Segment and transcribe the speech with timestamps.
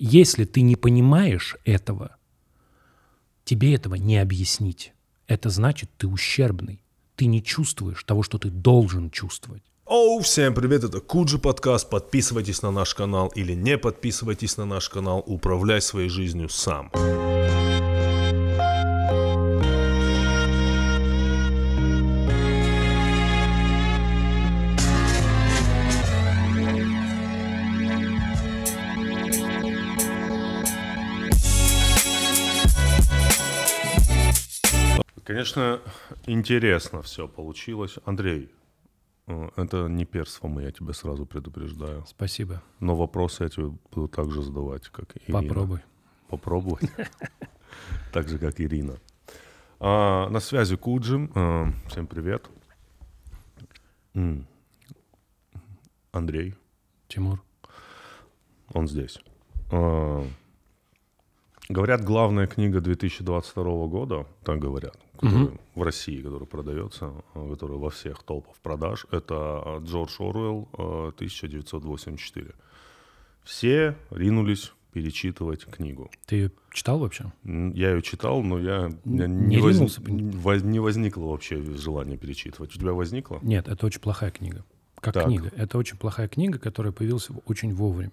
[0.00, 2.16] если ты не понимаешь этого,
[3.44, 4.94] тебе этого не объяснить.
[5.26, 6.82] Это значит, ты ущербный.
[7.16, 9.62] Ты не чувствуешь того, что ты должен чувствовать.
[9.84, 11.90] Оу, всем привет, это Куджи подкаст.
[11.90, 15.22] Подписывайтесь на наш канал или не подписывайтесь на наш канал.
[15.26, 16.90] Управляй своей жизнью сам.
[35.40, 35.80] Конечно,
[36.26, 37.96] интересно все получилось.
[38.04, 38.50] Андрей,
[39.26, 42.04] э, это не перством, я тебя сразу предупреждаю.
[42.06, 42.62] Спасибо.
[42.78, 45.40] Но вопросы я тебе буду так же задавать, как Ирина.
[45.40, 45.80] Попробуй.
[46.28, 46.90] Попробовать.
[48.12, 48.98] Так же, как Ирина.
[49.78, 51.32] А, на связи Куджим.
[51.34, 52.50] А, всем привет.
[56.12, 56.54] Андрей,
[57.08, 57.42] Тимур.
[58.74, 59.18] он здесь.
[59.72, 60.22] А,
[61.70, 67.90] Говорят, главная книга 2022 года, так говорят, которая в России, которая продается, а, которая во
[67.90, 72.52] всех топах продаж, это Джордж Оруэлл а, 1984.
[73.44, 76.10] Все ринулись перечитывать книгу.
[76.26, 77.32] Ты ее читал вообще?
[77.44, 82.74] Я ее читал, но я, меня Не не, воз- воз- не возникло вообще желания перечитывать.
[82.74, 83.38] У тебя возникло?
[83.42, 84.64] Нет, это очень плохая книга.
[85.00, 85.26] Как Так.
[85.26, 85.50] книга.
[85.56, 88.12] Это очень плохая книга, которая появилась очень вовремя.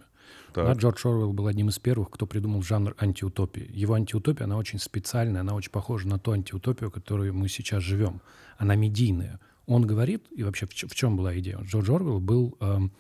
[0.54, 3.70] Да, Джордж Орвелл был одним из первых, кто придумал жанр антиутопии.
[3.70, 8.22] Его антиутопия, она очень специальная, она очень похожа на ту антиутопию, которую мы сейчас живем.
[8.58, 9.40] Она медийная.
[9.68, 11.60] Он говорит, и вообще в, в чем была идея?
[11.62, 12.92] Джордж Орвелл был, эм,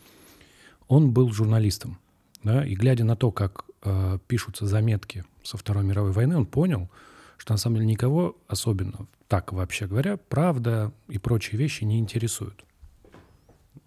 [0.88, 1.98] он был журналистом.
[2.44, 6.90] Да, и глядя на то, как э, пишутся заметки со Второй мировой войны, он понял,
[7.38, 12.64] что на самом деле никого особенно, так вообще говоря, правда и прочие вещи не интересуют.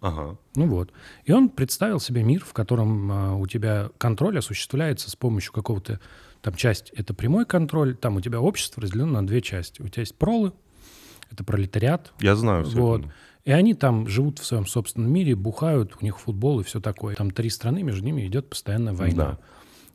[0.01, 0.37] Ага.
[0.55, 0.91] Ну вот.
[1.25, 5.99] И он представил себе мир, в котором а, у тебя контроль осуществляется с помощью какого-то...
[6.41, 9.79] Там часть— это прямой контроль, там у тебя общество разделено на две части.
[9.83, 10.53] У тебя есть пролы,
[11.31, 13.05] это пролетариат, Я знаю все вот.
[13.45, 17.15] И они там живут в своем собственном мире, бухают, у них футбол и все такое.
[17.15, 19.25] Там три страны, между ними идет постоянная война.
[19.25, 19.39] Да.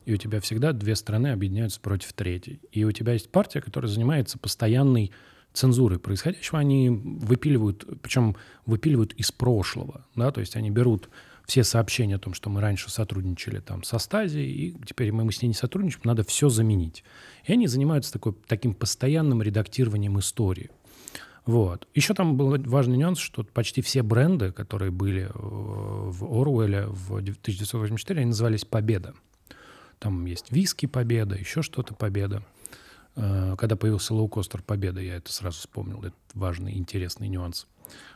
[0.05, 2.61] И у тебя всегда две страны объединяются против третьей.
[2.71, 5.11] И у тебя есть партия, которая занимается постоянной
[5.53, 6.59] цензурой происходящего.
[6.59, 8.35] Они выпиливают, причем
[8.65, 10.05] выпиливают из прошлого.
[10.15, 10.31] Да?
[10.31, 11.09] То есть они берут
[11.47, 15.41] все сообщения о том, что мы раньше сотрудничали там со Стазией, и теперь мы, с
[15.41, 17.03] ней не сотрудничаем, надо все заменить.
[17.45, 20.69] И они занимаются такой, таким постоянным редактированием истории.
[21.45, 21.87] Вот.
[21.95, 27.13] Еще там был важный нюанс, что почти все бренды, которые были э, в Оруэлле в
[27.13, 29.13] 1984, они назывались «Победа».
[29.99, 32.43] Там есть виски «Победа», еще что-то «Победа».
[33.17, 35.99] Э, Когда появился лоукостер «Победа», я это сразу вспомнил.
[36.03, 37.67] Это важный, интересный нюанс.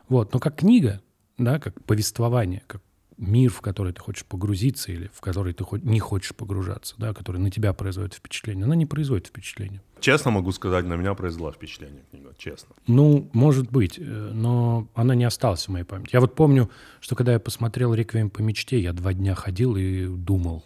[0.08, 0.34] Вот.
[0.34, 1.02] Но как книга,
[1.38, 2.82] да, как повествование, как
[3.18, 7.38] мир, в который ты хочешь погрузиться или в который ты не хочешь погружаться, да, который
[7.38, 9.82] на тебя производит впечатление, она не производит впечатление.
[10.00, 12.76] Честно могу сказать, на меня произвела впечатление книга, честно.
[12.88, 16.10] Ну, может быть, э, но она не осталась в моей памяти.
[16.14, 16.70] Я вот помню,
[17.00, 20.64] что когда я посмотрел «Реквием по мечте», я два дня ходил и думал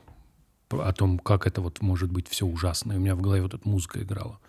[0.69, 2.93] о том, как это вот может быть все ужасно.
[2.93, 4.39] И у меня в голове вот эта музыка играла.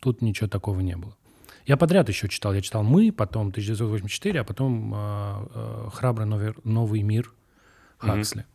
[0.00, 1.16] Тут ничего такого не было.
[1.66, 2.54] Я подряд еще читал.
[2.54, 7.32] Я читал «Мы», потом 1984, а потом э, э, «Храбрый новый, новый мир»
[7.98, 8.46] Хаксли.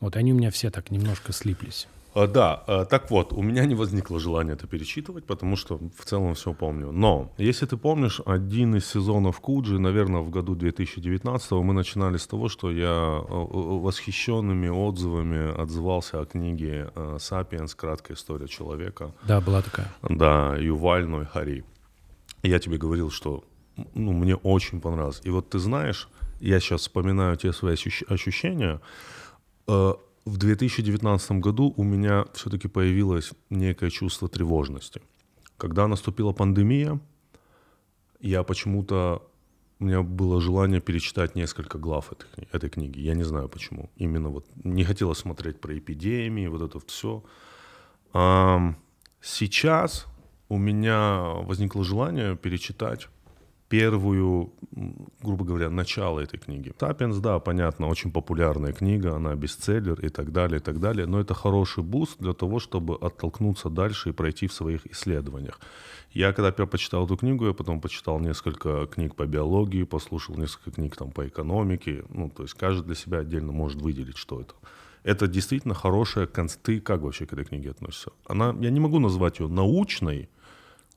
[0.00, 1.88] Вот они у меня все так немножко слиплись.
[2.14, 6.04] А, Да, а, так вот, у меня не возникло желания это перечитывать, потому что в
[6.04, 6.92] целом все помню.
[6.92, 12.26] Но, если ты помнишь, один из сезонов Куджи, наверное, в году 2019 мы начинали с
[12.26, 13.46] того, что я э, э,
[13.80, 17.74] восхищенными отзывами отзывался о книге э, «Сапиенс.
[17.74, 19.12] Краткая история человека».
[19.22, 19.92] Да, была такая.
[20.02, 21.64] Да, Юваль Ной Хари.
[22.42, 23.42] Я тебе говорил, что
[23.94, 25.20] ну, мне очень понравилось.
[25.24, 26.08] И вот ты знаешь,
[26.40, 28.80] я сейчас вспоминаю те свои ощущ- ощущения.
[30.24, 35.02] В 2019 году у меня все-таки появилось некое чувство тревожности.
[35.58, 36.98] Когда наступила пандемия,
[38.20, 39.22] я почему-то
[39.80, 43.00] у меня было желание перечитать несколько глав этой, этой книги.
[43.00, 43.90] Я не знаю почему.
[43.96, 47.22] Именно вот не хотелось смотреть про эпидемии, вот это все.
[49.20, 50.06] сейчас
[50.48, 53.08] у меня возникло желание перечитать
[53.74, 54.52] первую,
[55.20, 56.72] грубо говоря, начало этой книги.
[56.78, 61.18] «Sapiens», да, понятно, очень популярная книга, она бестселлер и так далее, и так далее, но
[61.18, 65.60] это хороший boost для того, чтобы оттолкнуться дальше и пройти в своих исследованиях.
[66.12, 70.70] Я когда первый почитал эту книгу, я потом почитал несколько книг по биологии, послушал несколько
[70.70, 74.54] книг там по экономике, ну, то есть каждый для себя отдельно может выделить, что это.
[75.02, 76.56] Это действительно хорошая конц...
[76.62, 78.12] Ты как вообще к этой книге относишься?
[78.28, 80.28] Она, я не могу назвать ее научной,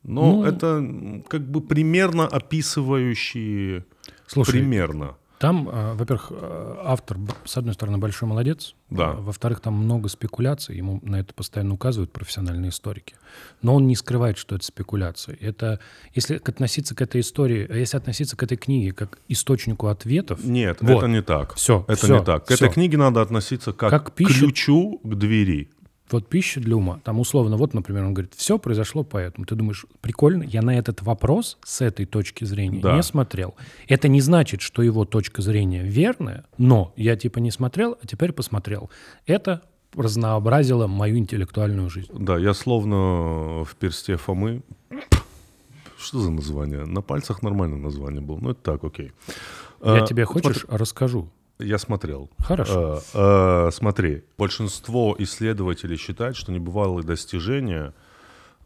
[0.08, 3.86] но Ну, это м, как бы примерно описывающие...
[4.26, 5.16] Слушай, примерно.
[5.40, 8.74] Там, э, во-первых, э, автор, с одной стороны, большой молодец.
[8.90, 9.12] Да.
[9.12, 10.76] Э, Во-вторых, там много спекуляций.
[10.76, 13.14] Ему на это постоянно указывают профессиональные историки.
[13.62, 15.38] Но он не скрывает, что это спекуляции.
[15.40, 15.80] Это,
[16.16, 19.88] если к- относиться к этой истории, а если относиться к этой книге как к источнику
[19.88, 20.98] ответов, Нет, Вот.
[21.04, 21.54] это не так.
[21.54, 22.46] Всё, это всё, не так.
[22.48, 22.66] К всё.
[22.66, 25.70] этой книге надо относиться как, Как к пища- ключу к двери.
[26.12, 27.00] Вот пища для ума.
[27.04, 29.46] Там условно, вот, например, он говорит, все произошло поэтому.
[29.46, 32.96] Ты думаешь, прикольно, я на этот вопрос с этой точки зрения Да.
[32.96, 33.56] не смотрел.
[33.88, 38.32] Это не значит, что его точка зрения верная, но я типа не смотрел, а теперь
[38.32, 38.90] посмотрел.
[39.26, 39.62] Это
[39.96, 42.12] разнообразило мою интеллектуальную жизнь.
[42.14, 44.62] Да, я словно в персте Фомы.
[45.98, 46.86] Что за название?
[46.86, 48.38] На пальцах нормальное название было.
[48.40, 49.12] Ну, это так, окей.
[49.84, 51.30] Я А, тебе хочешь смотри, расскажу.
[51.60, 52.30] Я смотрел.
[52.40, 53.02] Хорошо.
[53.14, 57.94] Э, э, смотри, большинство исследователей считают, что небывалые достижения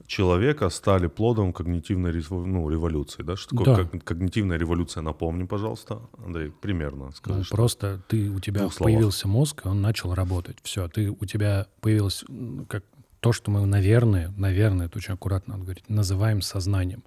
[0.08, 3.24] человека стали плодом когнитивной ну, революции.
[3.24, 3.38] Да?
[3.38, 3.84] Что такое Да.
[3.84, 5.02] ког- когнитивная революция?
[5.02, 6.02] Напомни, пожалуйста.
[6.26, 7.38] Андрей, примерно скажи.
[7.40, 8.94] Ну, что- просто ты, у тебя двух словах.
[8.94, 10.58] появился мозг, и он начал работать.
[10.64, 12.26] Все, ты, у тебя появилось
[12.68, 12.84] как
[13.22, 17.04] то, что мы, наверное, наверное, это очень аккуратно надо говорить, называем сознанием.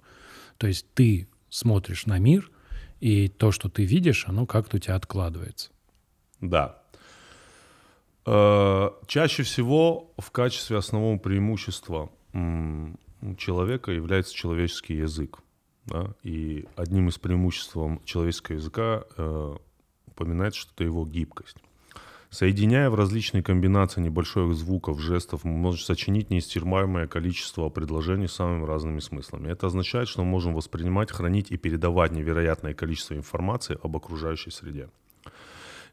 [0.57, 2.49] То есть ты смотришь на мир,
[3.01, 5.69] и то, что ты видишь, оно как-то у тебя откладывается.
[6.41, 6.81] Да.
[8.25, 12.09] Э, Чаще всего в качестве основного преимущества
[13.37, 15.39] человека является человеческий язык.
[15.85, 19.55] да, И одним из преимуществ человеческого языка э,
[20.07, 21.57] упоминается, что это его гибкость.
[22.29, 28.65] Соединяя в различные комбинации небольших звуков, жестов, мы можем сочинить неисчерпаемое количество предложений с самыми
[28.65, 29.49] разными смыслами.
[29.49, 34.89] Это означает, что мы можем воспринимать, хранить и передавать невероятное количество информации об окружающей среде.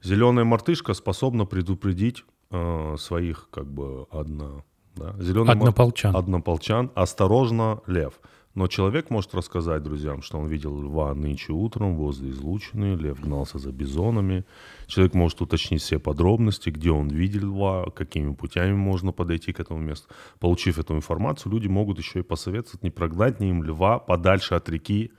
[0.03, 4.65] Зеленая мартышка способна предупредить э, своих как бы одно,
[4.97, 5.15] да?
[5.21, 6.17] Зеленый мар- Однополчан.
[6.17, 6.91] однополчан.
[6.95, 8.21] Осторожно, лев.
[8.55, 13.59] Но человек может рассказать друзьям, что он видел льва нынче утром возле излучины, лев гнался
[13.59, 14.45] за бизонами.
[14.87, 19.81] Человек может уточнить все подробности, где он видел льва, какими путями можно подойти к этому
[19.81, 20.09] месту.
[20.39, 24.69] Получив эту информацию, люди могут еще и посоветовать, не прогнать ли им льва подальше от
[24.69, 25.13] реки.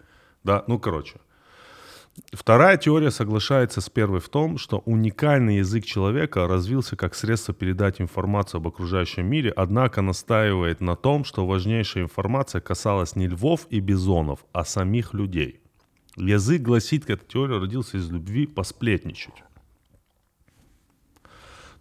[0.43, 1.15] Да, ну, короче.
[2.31, 8.01] Вторая теория соглашается с первой в том, что уникальный язык человека развился как средство передать
[8.01, 13.79] информацию об окружающем мире, однако настаивает на том, что важнейшая информация касалась не львов и
[13.79, 15.59] бизонов, а самих людей.
[16.15, 19.43] Язык, гласит, эта теория родился из любви посплетничать.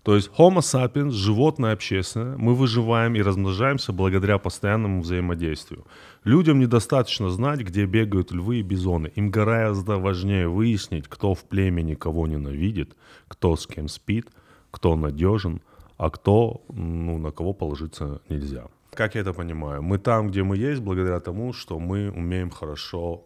[0.02, 5.86] То есть Homo sapiens, животное общественное, мы выживаем и размножаемся благодаря постоянному взаимодействию.
[6.24, 9.12] Людям недостаточно знать, где бегают львы и бизоны.
[9.14, 12.96] Им гораздо важнее выяснить, кто в племени кого ненавидит,
[13.28, 14.26] кто с кем спит,
[14.72, 15.62] кто надежен,
[15.98, 18.66] а кто, ну, на кого положиться нельзя.
[18.92, 19.82] Как я это понимаю?
[19.82, 23.24] Мы там, где мы есть, благодаря тому, что мы умеем хорошо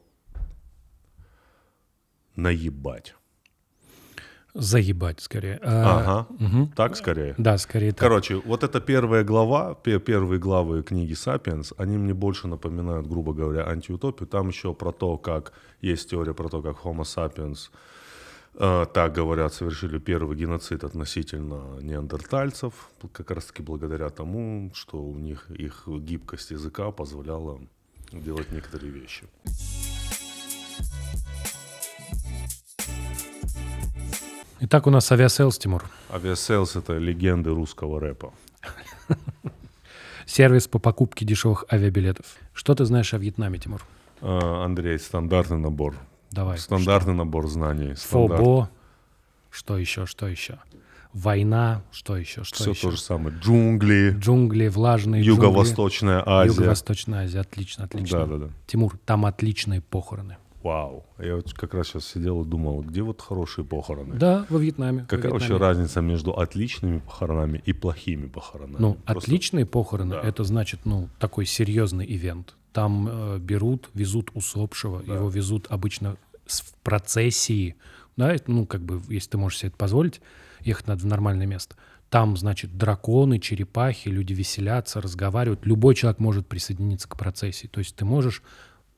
[2.36, 3.15] наебать.
[4.58, 5.58] Заебать скорее.
[5.62, 6.72] А, Ага, мгм.
[6.74, 7.34] так скорее.
[7.38, 8.00] Да, скорее так.
[8.00, 13.32] Короче, вот эта первая глава, пе- первые главы книги «Сапиенс», они мне больше напоминают, грубо
[13.34, 14.26] говоря, антиутопию.
[14.26, 17.70] Там еще про то, как есть теория про то, как Homo sapiens,
[18.54, 22.72] э, так говорят, совершили первый геноцид относительно неандертальцев,
[23.12, 27.60] как раз-таки благодаря тому, что у них их гибкость языка позволяла
[28.12, 29.24] делать некоторые вещи.
[34.60, 35.84] Итак, у нас Aviasales, Тимур.
[36.10, 38.32] Авиаселс— это легенды русского рэпа.
[40.26, 42.26] Сервис по покупке дешевых авиабилетов.
[42.54, 43.84] Что ты знаешь о Вьетнаме, Тимур?
[44.22, 45.94] Э, Андрей, стандартный набор.
[46.30, 46.58] Давай.
[46.58, 47.94] Стандартный набор знаний.
[47.96, 48.70] стандарт- Фо бо.
[49.50, 50.58] Что еще, что еще?
[51.12, 51.82] Война.
[51.92, 52.82] Что еще, что Все еще?
[52.82, 53.36] то же самое.
[53.38, 56.32] Джунгли, Джунгли, влажные Юго-Восточная джунгли.
[56.32, 56.48] Азия.
[56.54, 57.40] Юго-Восточная Азия.
[57.40, 58.18] Отлично, отлично.
[58.20, 58.50] Да, да, да.
[58.66, 60.36] Тимур, там отличные похороны.
[60.66, 61.04] Вау.
[61.18, 64.16] Я вот как раз сейчас сидел и думал, где вот хорошие похороны?
[64.16, 65.00] Да, во Вьетнаме.
[65.02, 65.70] во Какая вообще Вьетнаме.
[65.72, 68.76] разница между отличными похоронами и плохими похоронами?
[68.80, 70.22] Ну, Просто- отличные похороны, Да.
[70.22, 72.56] это значит, ну, такой серьезный ивент.
[72.72, 77.76] Там э, берут, везут усопшего, его везут обычно в процессии,
[78.16, 80.20] да, ну, как бы, если ты можешь себе это позволить,
[80.60, 81.76] ехать надо в нормальное место.
[82.10, 85.64] Там, значит, драконы, черепахи, люди веселятся, разговаривают.
[85.66, 87.66] Любой человек может присоединиться к процессии.
[87.66, 88.42] То есть ты можешь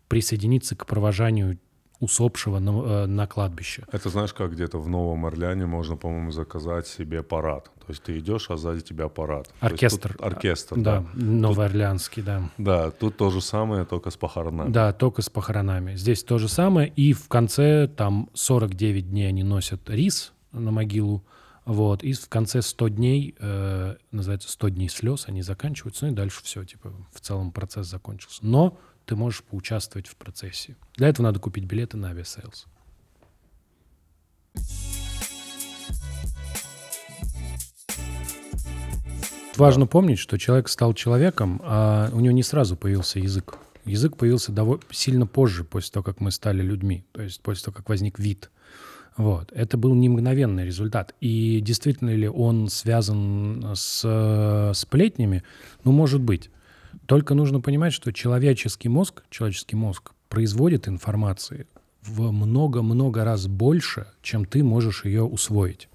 [0.09, 1.59] присоединиться к провожанию
[2.01, 3.85] усопшего на, э, на кладбище.
[3.91, 7.65] Это знаешь, как где-то в Новом Орлеане можно, по-моему, заказать себе парад.
[7.87, 9.51] То есть ты идешь, а сзади тебя парад.
[9.61, 10.17] Оркестр.
[10.21, 11.07] оркестр, Да, да.
[11.25, 12.51] новоорлеанский, да.
[12.57, 14.71] Да, тут то же самое, только с похоронами.
[14.71, 15.97] Да, только с похоронами.
[15.97, 16.89] Здесь то же самое.
[16.95, 21.25] И в конце там 49 дней они носят рис на могилу.
[21.65, 22.05] Вот.
[22.05, 26.07] И в конце 100 дней, э, называется 100 дней слез, они заканчиваются.
[26.07, 28.39] Ну и дальше все, типа, в целом процесс закончился.
[28.47, 30.77] Но ты можешь поучаствовать в процессе.
[30.97, 32.67] Для этого надо купить билеты на Aviasales.
[39.57, 43.57] Важно помнить, что человек стал человеком, а у него не сразу появился язык.
[43.87, 47.77] Язык появился довольно сильно позже, после того, как мы стали людьми, то есть после того,
[47.77, 48.51] как возник вид.
[49.17, 49.51] Вот.
[49.53, 51.15] Это был не мгновенный результат.
[51.21, 55.43] И действительно ли он связан с э, сплетнями?
[55.83, 56.51] Ну, может быть.
[57.09, 61.67] Только нужно понимать, что человеческий мозг, человеческий мозг производит информации
[62.03, 65.89] в много-много раз больше, чем ты можешь ее усвоить.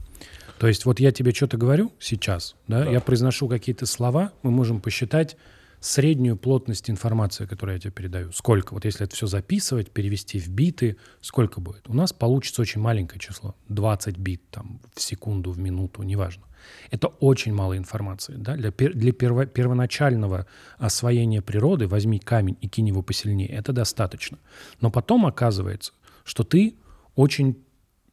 [0.58, 2.89] То есть вот я тебе что-то говорю сейчас, да, да.
[2.89, 5.38] я произношу какие-то слова, мы можем посчитать
[5.84, 8.32] среднюю плотность информации, которую я тебе передаю.
[8.32, 8.74] Сколько?
[8.74, 11.90] Вот если это все записывать, перевести в биты, сколько будет?
[11.90, 13.54] У нас получится очень маленькое число.
[13.68, 16.46] 20 бит там, в секунду, в минуту, неважно.
[16.90, 18.36] Это очень мало информации.
[18.38, 18.56] Да?
[18.56, 20.48] Для, для перво, первоначального
[20.78, 23.50] освоения природы возьми камень и кинь его посильнее.
[23.50, 24.40] Это достаточно.
[24.80, 25.92] Но потом оказывается,
[26.24, 26.75] что ты
[27.16, 27.58] очень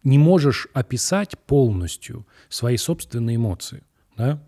[0.03, 3.85] не можешь описать полностью свои собственные эмоции.
[4.17, 4.43] Да?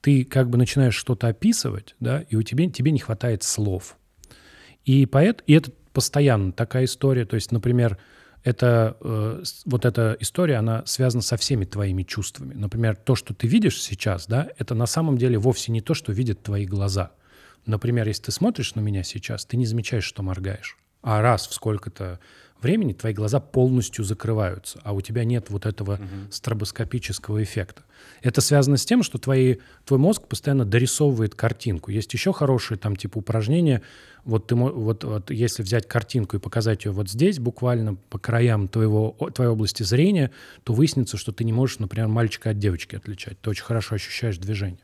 [0.00, 3.96] Ты как бы начинаешь что-то описывать, да, и у тебя, тебе не хватает слов.
[4.84, 7.26] И, поэт, и это постоянно такая история.
[7.26, 7.98] То есть, например,
[8.42, 12.54] это, э, вот эта история, она связана со всеми твоими чувствами.
[12.54, 16.12] Например, то, что ты видишь сейчас, да, это на самом деле вовсе не то, что
[16.12, 17.12] видят твои глаза.
[17.66, 20.78] Например, если ты смотришь на меня сейчас, ты не замечаешь, что моргаешь.
[21.02, 22.20] А раз в сколько-то
[22.62, 26.30] времени твои глаза полностью закрываются, а у тебя нет вот этого угу.
[26.30, 27.82] стробоскопического эффекта.
[28.22, 31.90] Это связано с тем, что твои, твой мозг постоянно дорисовывает картинку.
[31.90, 33.82] Есть еще хорошие там типа упражнения.
[34.24, 38.68] Вот, ты, вот, вот если взять картинку и показать ее вот здесь, буквально по краям
[38.68, 40.30] твоего, твоей области зрения,
[40.64, 43.40] то выяснится, что ты не можешь, например, мальчика от девочки отличать.
[43.40, 44.80] Ты очень хорошо ощущаешь движение.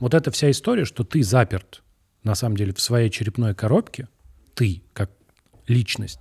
[0.00, 1.82] Вот эта вся история, что ты заперт
[2.24, 4.08] на самом деле в своей черепной коробке,
[4.54, 5.10] ты как
[5.72, 6.20] личность,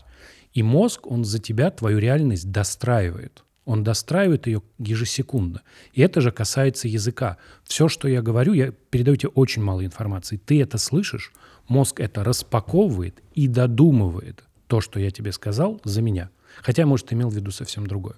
[0.53, 3.43] и мозг, он за тебя твою реальность достраивает.
[3.65, 5.62] Он достраивает ее ежесекундно.
[5.93, 7.38] И это же касается языка.
[7.63, 10.38] Все, что я говорю, я передаю тебе очень мало информации.
[10.38, 11.31] Ты это слышишь,
[11.67, 16.31] мозг это распаковывает и додумывает то, что я тебе сказал, за меня.
[16.62, 18.15] Хотя, может, имел в виду совсем другое.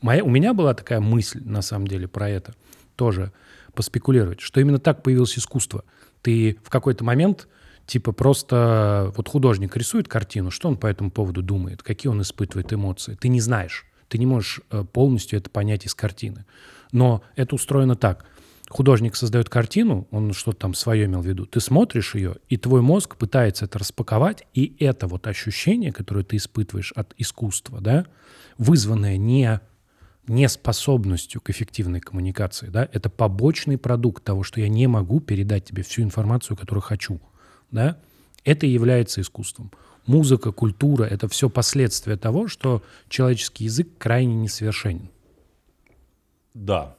[0.00, 2.54] Моя, у меня была такая мысль, на самом деле, про это
[2.96, 3.32] тоже
[3.74, 5.84] поспекулировать, что именно так появилось искусство.
[6.22, 7.46] Ты в какой-то момент
[7.88, 12.70] Типа просто вот художник рисует картину, что он по этому поводу думает, какие он испытывает
[12.70, 13.14] эмоции.
[13.14, 16.44] Ты не знаешь, ты не можешь э, полностью это понять из картины.
[16.92, 18.26] Но это устроено так.
[18.68, 21.46] Художник создает картину, он что-то там свое имел в виду.
[21.46, 26.36] Ты смотришь ее, и твой мозг пытается это распаковать, и это вот ощущение, которое ты
[26.36, 28.04] испытываешь от искусства, да,
[28.58, 29.62] вызванное не
[30.26, 35.82] неспособностью к эффективной коммуникации, да, это побочный продукт того, что я не могу передать тебе
[35.82, 37.22] всю информацию, которую хочу
[37.70, 37.98] да,
[38.44, 39.70] это и является искусством.
[40.06, 45.10] Музыка, культура— это все последствия того, что человеческий язык крайне несовершенен.
[46.54, 46.96] Да.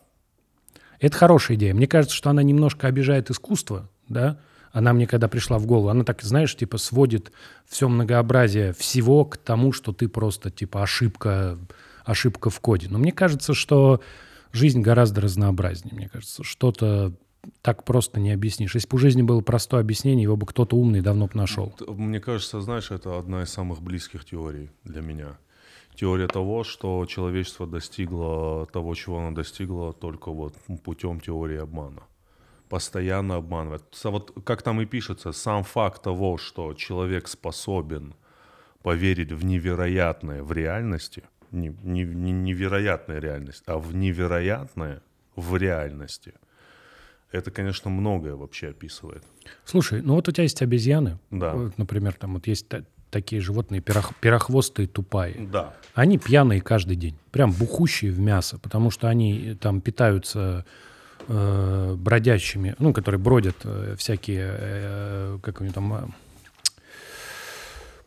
[1.00, 1.74] Это хорошая идея.
[1.74, 4.40] Мне кажется, что она немножко обижает искусство, да,
[4.72, 7.32] она мне когда пришла в голову, она так, знаешь, типа сводит
[7.68, 11.58] все многообразие всего к тому, что ты просто типа ошибка,
[12.06, 12.88] ошибка в коде.
[12.90, 14.02] Но мне кажется, что
[14.52, 15.96] жизнь гораздо разнообразнее.
[15.96, 17.14] Мне кажется, что-то
[17.62, 18.76] так просто не объяснишь.
[18.76, 21.74] Если бы у жизни было простое объяснение, его бы кто-то умный давно бы нашел.
[21.88, 25.38] Мне кажется, знаешь, это одна из самых близких теорий для меня.
[25.96, 32.04] Теория того, что человечество достигло того, чего оно достигло, только вот путем теории обмана.
[32.70, 33.84] Постоянно обманывает.
[34.04, 38.14] Вот как там и пишется, сам факт того, что человек способен
[38.82, 45.02] поверить в невероятное в реальности, не, не, не невероятная реальность, а в невероятное
[45.36, 46.34] в реальности–
[47.32, 49.24] это, конечно, многое вообще описывает.
[49.66, 51.20] Слушай, ну вот у тебя есть обезьяны.
[51.32, 51.54] Да.
[51.54, 52.66] Вот, например, там вот есть
[53.10, 55.36] такие животные, пирох, пирохвостые тупая.
[55.38, 55.74] Да.
[55.94, 57.16] Они пьяные каждый день.
[57.32, 60.66] Прям бухущие в мясо, потому что они там питаются
[61.28, 66.08] э, бродящими, ну, которые бродят э, всякие, э, как они там, э,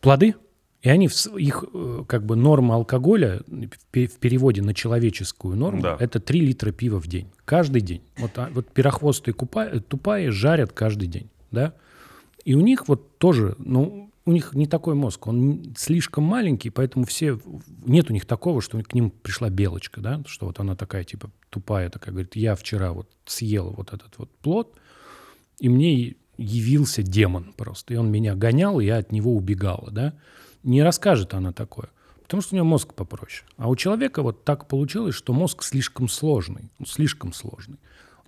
[0.01, 0.35] плоды.
[0.83, 5.97] И они, их э, как бы норма алкоголя в переводе на человеческую норму, да.
[6.01, 7.29] это 3 литра пива в день.
[7.45, 8.03] Каждый день.
[8.19, 11.31] Вот, а, вот пирохвостые купа, тупая жарят каждый день.
[11.53, 11.75] Да?
[12.45, 17.05] И у них вот тоже, ну, у них не такой мозг, он слишком маленький, поэтому
[17.05, 17.39] все,
[17.85, 21.31] нет у них такого, что к ним пришла белочка, да, что вот она такая, типа,
[21.51, 24.77] тупая такая, говорит, я вчера вот съел вот этот вот плод,
[25.59, 30.15] и мне явился демон просто, и он меня гонял, и я от него убегала, да,
[30.63, 31.89] не расскажет она такое,
[32.23, 33.45] потому что у нее мозг попроще.
[33.57, 37.79] А у человека вот так получилось, что мозг слишком сложный, ну, слишком сложный.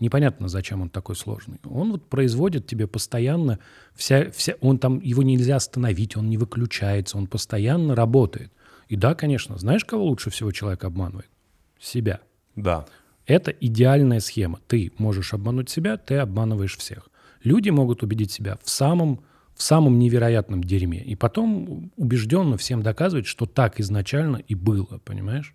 [0.01, 1.59] Непонятно, зачем он такой сложный.
[1.65, 3.61] Он вот производит тебе постоянно,
[3.95, 8.53] вся, вся, он там, его нельзя остановить, он не выключается, он постоянно работает.
[8.89, 11.31] И да, конечно, знаешь, кого лучше всего человек обманывает?
[11.79, 12.21] Себя.
[12.57, 12.87] Да.
[13.27, 14.59] Это идеальная схема.
[14.67, 17.09] Ты можешь обмануть себя, ты обманываешь всех.
[17.43, 19.21] Люди могут убедить себя в самом,
[19.55, 20.99] в самом невероятном дерьме.
[21.03, 25.55] И потом убежденно всем доказывать, что так изначально и было, понимаешь?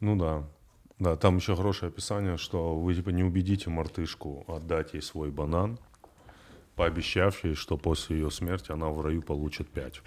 [0.00, 0.44] Ну да.
[0.98, 5.78] Да, там еще хорошее описание, что вы типа не убедите мартышку отдать ей свой банан,
[6.76, 10.00] пообещав ей, что после ее смерти она в раю получит пять.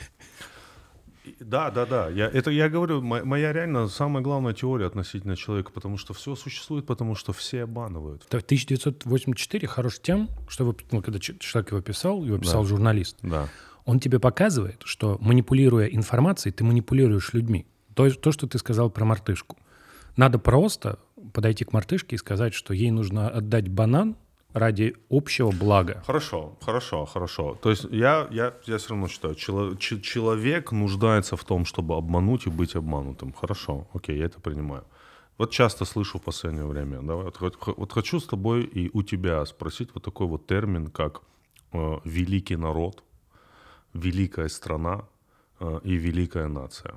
[1.39, 2.09] Да, да, да.
[2.09, 6.85] Я, это я говорю, моя реально самая главная теория относительно человека, потому что все существует,
[6.85, 8.23] потому что все обманывают.
[8.27, 12.69] 1984 хорош тем, что вы, ну, когда человек его писал, его писал да.
[12.69, 13.47] журналист, да.
[13.85, 17.65] он тебе показывает, что манипулируя информацией, ты манипулируешь людьми.
[17.93, 19.57] То, то, что ты сказал про мартышку.
[20.17, 20.99] Надо просто
[21.33, 24.15] подойти к мартышке и сказать, что ей нужно отдать банан,
[24.55, 26.01] ради общего блага.
[26.07, 27.57] Хорошо, хорошо, хорошо.
[27.61, 31.95] То есть я, я, я все равно считаю, чело, ч, человек нуждается в том, чтобы
[31.95, 33.33] обмануть и быть обманутым.
[33.33, 34.85] Хорошо, окей, я это принимаю.
[35.37, 37.01] Вот часто слышу в последнее время.
[37.01, 41.21] Да, вот, вот хочу с тобой и у тебя спросить вот такой вот термин, как
[41.73, 43.03] э, великий народ,
[43.93, 45.03] великая страна
[45.59, 46.93] э, и великая нация.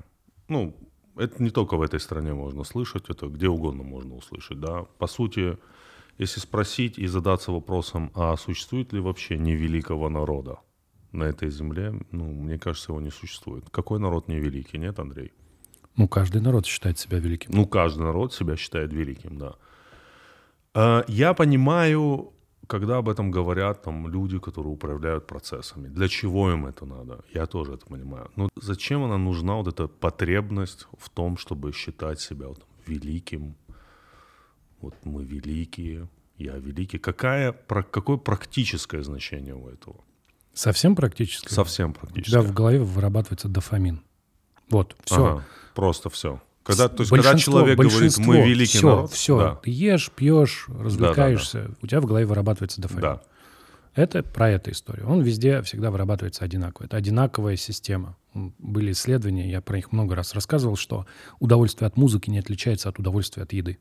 [0.47, 0.73] Ну,
[1.17, 4.61] это не только в этой стране можно слышать, это где угодно можно услышать.
[4.61, 4.85] Да?
[4.97, 5.57] По сути,
[6.19, 10.59] если спросить и задаться вопросом, а существует ли вообще невеликого народа
[11.13, 13.69] на этой земле, ну, мне кажется, его не существует.
[13.71, 15.31] Какой народ невеликий, нет, Андрей?
[15.95, 17.51] Ну, каждый народ считает себя великим.
[17.53, 19.55] Ну, каждый народ себя считает великим, да.
[20.73, 22.33] А, я понимаю,
[22.67, 25.87] когда об этом говорят там люди, которые управляют процессами.
[25.87, 27.23] Для чего им это надо?
[27.33, 28.29] Я тоже это понимаю.
[28.35, 33.55] Но зачем она нужна, вот эта потребность в том, чтобы считать себя вот, великим,
[34.81, 36.07] вот мы великие,
[36.37, 36.97] я великий.
[36.97, 39.97] Какая, про, какое практическое значение у этого?
[40.53, 41.53] Совсем практическое?
[41.53, 42.39] Совсем практическое.
[42.39, 44.01] У тебя в голове вырабатывается дофамин.
[44.69, 45.25] Вот, все.
[45.25, 46.41] Ага, просто все.
[46.63, 49.11] Когда, то есть, когда человек говорит, мы великий все, народ.
[49.11, 49.55] Все, да.
[49.55, 51.75] ты ешь, пьешь, развлекаешься, да, да, да.
[51.81, 53.01] у тебя в голове вырабатывается дофамин.
[53.01, 53.21] Да.
[53.95, 55.09] Это про эту историю.
[55.09, 56.85] Он везде всегда вырабатывается одинаково.
[56.85, 58.15] Это одинаковая система.
[58.33, 61.07] Были исследования, я про них много раз рассказывал, что
[61.39, 63.79] удовольствие от музыки не отличается от удовольствия от еды.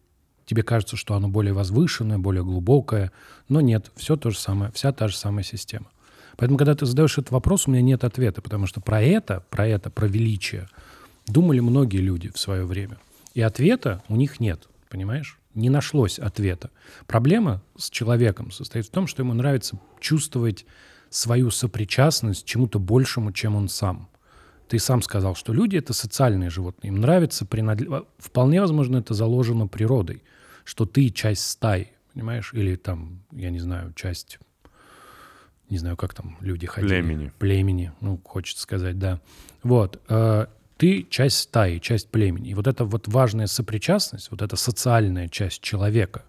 [0.49, 3.13] Тебе кажется, что оно более возвышенное, более глубокое,
[3.51, 5.89] но нет, все то же самое, вся та же самая система.
[6.39, 9.67] Поэтому, когда ты задаешь этот вопрос, у меня нет ответа, потому что про это, про
[9.67, 10.71] это, про величие
[11.27, 12.97] думали многие люди в свое время.
[13.35, 15.39] И ответа у них нет, понимаешь?
[15.55, 16.71] Не нашлось ответа.
[17.07, 20.65] Проблема с человеком состоит в том, что ему нравится чувствовать
[21.11, 24.09] свою сопричастность чему-то большему, чем он сам.
[24.69, 26.89] Ты сам сказал, что люди— это социальные животные.
[26.89, 28.05] Им нравится принадлежать...
[28.17, 30.23] Вполне возможно, это заложено природой
[30.69, 32.53] что ты часть стаи, понимаешь?
[32.53, 34.39] Или там, я не знаю, часть,
[35.71, 37.01] не знаю, как там люди ходили.
[37.01, 37.33] Племени.
[37.39, 39.19] Племени, ну, хочется сказать, да.
[39.63, 39.99] Вот.
[40.11, 40.45] Э,
[40.77, 42.51] ты часть стаи, часть племени.
[42.51, 46.27] И вот эта вот важная сопричастность, вот эта социальная часть человека,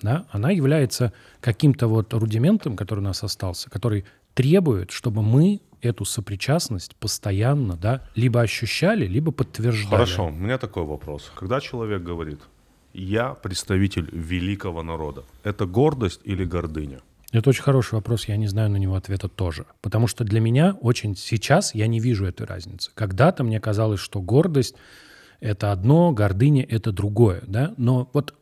[0.00, 6.06] да, она является каким-то вот рудиментом, который у нас остался, который требует, чтобы мы эту
[6.06, 9.90] сопричастность постоянно, да, либо ощущали, либо подтверждали.
[9.90, 11.30] Хорошо, у меня такой вопрос.
[11.36, 12.40] Когда человек говорит,
[12.94, 15.24] я представитель великого народа.
[15.42, 17.00] Это гордость или гордыня?
[17.32, 19.66] Это очень хороший вопрос, я не знаю на него ответа тоже.
[19.80, 22.92] Потому что для меня очень сейчас я не вижу этой разницы.
[22.94, 24.76] Когда-то мне казалось, что гордость—
[25.40, 27.42] это одно, гордыня— это другое.
[27.46, 27.74] Да?
[27.76, 28.34] Но вот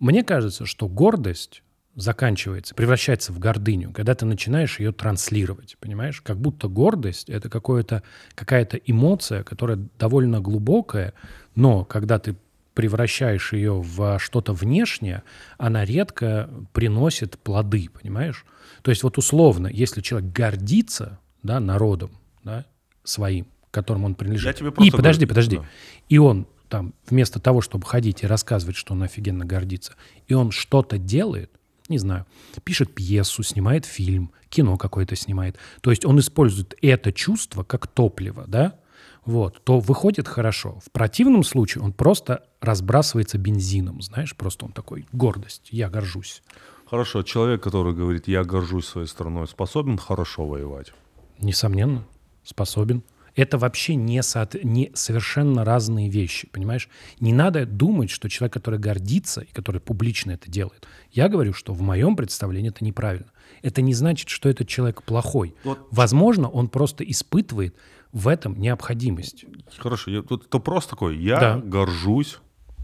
[0.00, 1.62] мне кажется, что гордость
[1.94, 6.20] заканчивается, превращается в гордыню, когда ты начинаешь ее транслировать, понимаешь?
[6.20, 11.14] Как будто гордость— это какая-то эмоция, которая довольно глубокая,
[11.54, 12.36] но когда ты
[12.76, 15.22] превращаешь ее в что-то внешнее,
[15.56, 18.44] она редко приносит плоды, понимаешь?
[18.82, 22.10] То есть вот условно, если человек гордится да, народом
[22.44, 22.66] да,
[23.02, 25.64] своим, которому он принадлежит, Я и подожди, говорю, подожди, да.
[26.10, 29.94] и он там вместо того, чтобы ходить и рассказывать, что он офигенно гордится,
[30.28, 31.50] и он что-то делает,
[31.88, 32.26] не знаю,
[32.62, 35.56] пишет пьесу, снимает фильм, кино какое-то снимает.
[35.80, 38.78] То есть он использует это чувство как топливо, да,
[39.26, 40.78] вот, то выходит хорошо.
[40.84, 46.42] В противном случае он просто разбрасывается бензином, знаешь, просто он такой, гордость, я горжусь.
[46.88, 50.92] Хорошо, человек, который говорит, я горжусь своей страной, способен хорошо воевать?
[51.40, 52.06] Несомненно,
[52.44, 53.02] способен.
[53.34, 54.48] Это вообще не, со...
[54.62, 56.88] не совершенно разные вещи, понимаешь?
[57.20, 60.86] Не надо думать, что человек, который гордится и который публично это делает.
[61.10, 63.26] Я говорю, что в моем представлении это неправильно.
[63.62, 65.54] Это не значит, что этот человек плохой.
[65.64, 65.86] Вот.
[65.90, 67.76] Возможно, он просто испытывает
[68.16, 69.44] в этом необходимость.
[69.76, 71.58] Хорошо, я, тут то просто такой, я да.
[71.58, 72.38] горжусь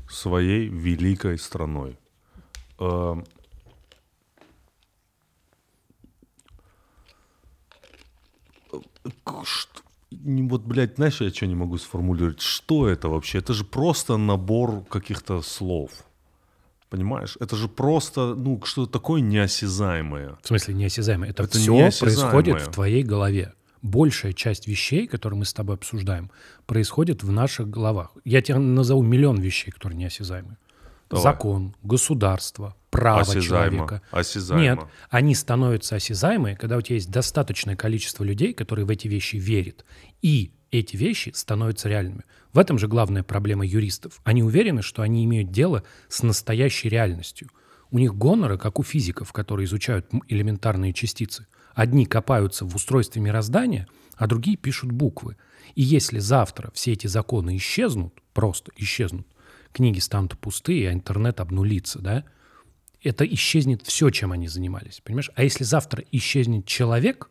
[0.07, 1.99] своей великой страной.
[2.79, 3.15] Э,
[10.11, 12.43] вот, блядь, знаешь, я что не могу сформулировать?
[12.43, 13.39] Что это вообще?
[13.39, 15.93] Это же просто набор каких-то слов.
[16.91, 17.39] Понимаешь?
[17.41, 20.37] Это же просто, ну, что-то такое неосязаемое.
[20.43, 21.31] В смысле неосязаемое?
[21.31, 22.31] Это, Это все неосязаемое.
[22.33, 23.55] происходит в твоей голове.
[23.83, 26.31] Большая часть вещей, которые мы с тобой обсуждаем,
[26.67, 28.13] происходит в наших головах.
[28.25, 30.57] Я тебе назову миллион вещей, которые неосязаемы.
[31.11, 31.25] Давай.
[31.25, 33.43] Закон, государство, право Осязаемо.
[33.43, 34.03] человека.
[34.13, 34.63] Осязаемо.
[34.63, 39.37] Нет, они становятся осязаемые, когда у тебя есть достаточное количество людей, которые в эти вещи
[39.37, 39.85] верят.
[40.23, 42.25] И эти вещи становятся реальными.
[42.53, 44.21] В этом же главная проблема юристов.
[44.25, 47.49] Они уверены, что они имеют дело с настоящей реальностью.
[47.91, 51.47] У них гоноры, как у физиков, которые изучают элементарные частицы.
[51.75, 55.37] Одни копаются в устройстве мироздания, а другие пишут буквы.
[55.75, 59.27] И если завтра все эти законы исчезнут, просто исчезнут,
[59.73, 62.25] книги станут пустые, а интернет обнулится, да,
[63.03, 65.31] это исчезнет все, чем они занимались, понимаешь?
[65.35, 67.31] А если завтра исчезнет человек,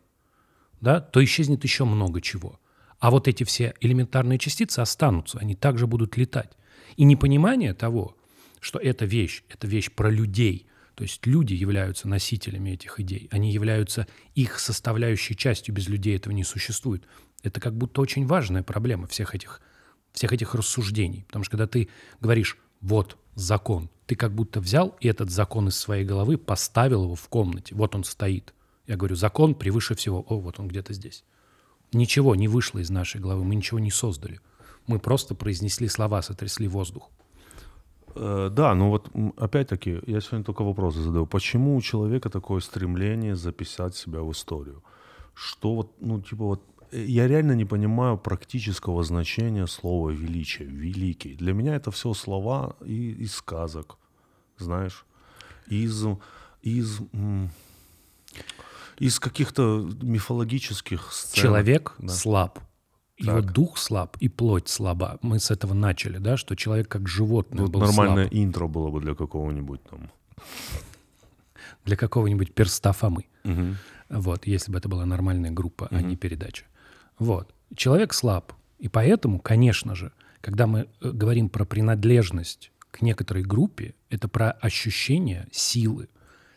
[0.82, 2.60] да, то исчезнет еще много чего.
[3.00, 6.52] А вот эти все элементарные частицы останутся, они также будут летать.
[6.98, 8.16] И непонимание того,
[8.60, 10.68] что эта вещь, это вещь про людей,
[11.02, 16.32] то есть люди являются носителями этих идей, они являются их составляющей частью, без людей этого
[16.32, 17.06] не существует.
[17.42, 19.62] Это как будто очень важная проблема всех этих,
[20.12, 21.24] всех этих рассуждений.
[21.26, 25.76] Потому что когда ты говоришь «вот закон», ты как будто взял и этот закон из
[25.76, 27.74] своей головы поставил его в комнате.
[27.74, 28.54] Вот он стоит.
[28.86, 30.24] Я говорю, закон превыше всего.
[30.30, 31.24] О, вот он где-то здесь.
[31.94, 34.40] Ничего не вышло из нашей головы, мы ничего не создали.
[34.86, 37.10] Мы просто произнесли слова, сотрясли воздух.
[38.16, 41.26] Э, Да, ну вот опять-таки, я сегодня только вопросы задаю.
[41.26, 44.84] Почему у человека такое стремление записать себя в историю?
[45.34, 51.36] Что вот, ну типа вот, э, я реально не понимаю практического значения слова величие, великий.
[51.36, 53.98] Для меня это все слова и- из сказок,
[54.58, 55.06] знаешь,
[55.70, 56.06] из,
[56.64, 57.00] из,
[59.00, 61.42] из каких-то мифологических сцен.
[61.44, 62.10] Человек Да.
[62.14, 62.60] слаб.
[63.22, 63.54] Его Так.
[63.54, 65.18] дух слаб и плоть слаба.
[65.22, 68.34] Мы с этого начали, да, что человек как животное Вот был нормальное слаб.
[68.34, 70.12] интро было бы для какого-нибудь там.
[71.86, 73.26] Для какого-нибудь перста Фомы.
[73.44, 73.78] Мгм.
[74.10, 76.66] Вот, если бы это была нормальная группа, а не передача.
[77.18, 77.54] Вот.
[77.76, 78.54] Человек слаб.
[78.80, 84.52] И поэтому, конечно же, когда мы э, говорим про принадлежность к некоторой группе, это про
[84.52, 86.10] ощущение силы.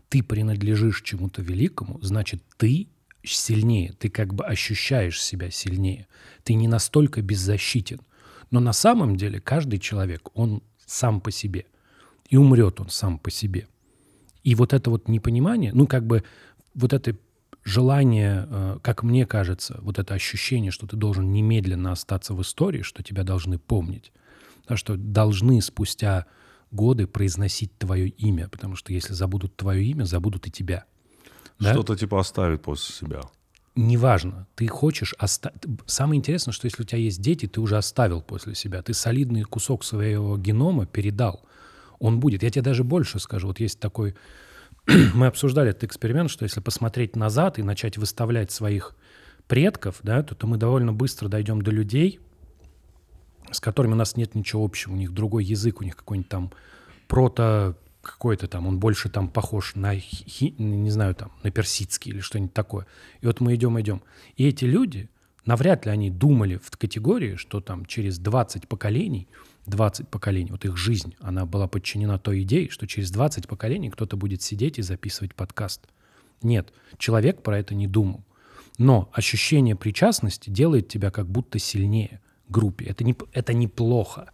[0.08, 2.88] Ты принадлежишь чему-то великому, значит, ты
[3.24, 6.06] сильнее, ты как бы ощущаешь себя сильнее.
[6.42, 8.00] Ты не настолько беззащитен.
[8.50, 11.66] Но на самом деле каждый человек, он сам по себе.
[12.28, 13.66] И умрет он сам по себе.
[14.42, 16.22] И вот это вот непонимание, ну, как бы
[16.74, 17.16] вот это
[17.64, 22.82] желание, э, как мне кажется, вот это ощущение, что ты должен немедленно остаться в истории,
[22.82, 24.12] что тебя должны помнить,
[24.68, 26.26] да, что должны спустя
[26.70, 30.84] годы произносить твое имя, потому что если забудут твое имя, забудут и тебя.
[31.58, 31.72] Да?
[31.72, 33.20] Что-то типа оставит после себя.
[33.76, 35.62] Неважно, ты хочешь оставить...
[35.86, 38.82] Самое интересное, что если у тебя есть дети, ты уже оставил после себя.
[38.82, 41.42] Ты солидный кусок своего генома передал.
[41.98, 42.44] Он будет.
[42.44, 43.48] Я тебе даже больше скажу.
[43.48, 44.14] Вот есть такой...
[45.14, 48.94] Мы обсуждали этот эксперимент, что если посмотреть назад и начать выставлять своих
[49.48, 52.20] предков, да, то, то мы довольно быстро дойдем до людей,
[53.50, 54.92] с которыми у нас нет ничего общего.
[54.92, 56.52] У них другой язык, у них какой-нибудь там
[57.08, 62.20] прото какой-то там, он больше там похож на, хи- не знаю, там, на персидский или
[62.20, 62.86] что-нибудь такое.
[63.20, 64.02] И вот мы идем, идем.
[64.36, 65.08] И эти люди,
[65.44, 69.28] навряд ли они думали в категории, что там через 20 поколений,
[69.66, 74.16] 20 поколений, вот их жизнь, она была подчинена той идее, что через 20 поколений кто-то
[74.16, 75.88] будет сидеть и записывать подкаст.
[76.42, 78.24] Нет, человек про это не думал.
[78.78, 82.84] Но ощущение причастности делает тебя как будто сильнее группе.
[82.86, 84.30] Это, не, это неплохо.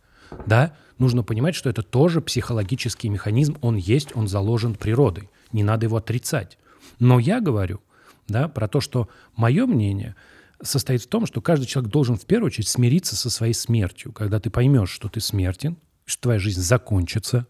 [0.47, 0.75] Да?
[0.99, 3.57] Нужно понимать, что это тоже психологический механизм.
[3.61, 5.31] Он есть, он заложен природой.
[5.53, 6.59] Не надо его отрицать.
[6.99, 7.81] Но я говорю
[8.29, 10.14] да, про то, что мое мнение
[10.62, 14.12] состоит в том, что каждый человек должен в первую очередь смириться со своей смертью.
[14.12, 17.47] Когда ты поймешь, что ты смертен, что твоя жизнь закончится,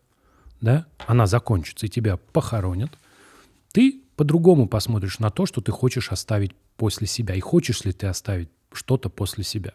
[0.61, 2.99] да, она закончится, и тебя похоронят,
[3.73, 7.35] ты по-другому посмотришь на то, что ты хочешь оставить после себя.
[7.35, 9.73] И хочешь ли ты оставить что-то после себя.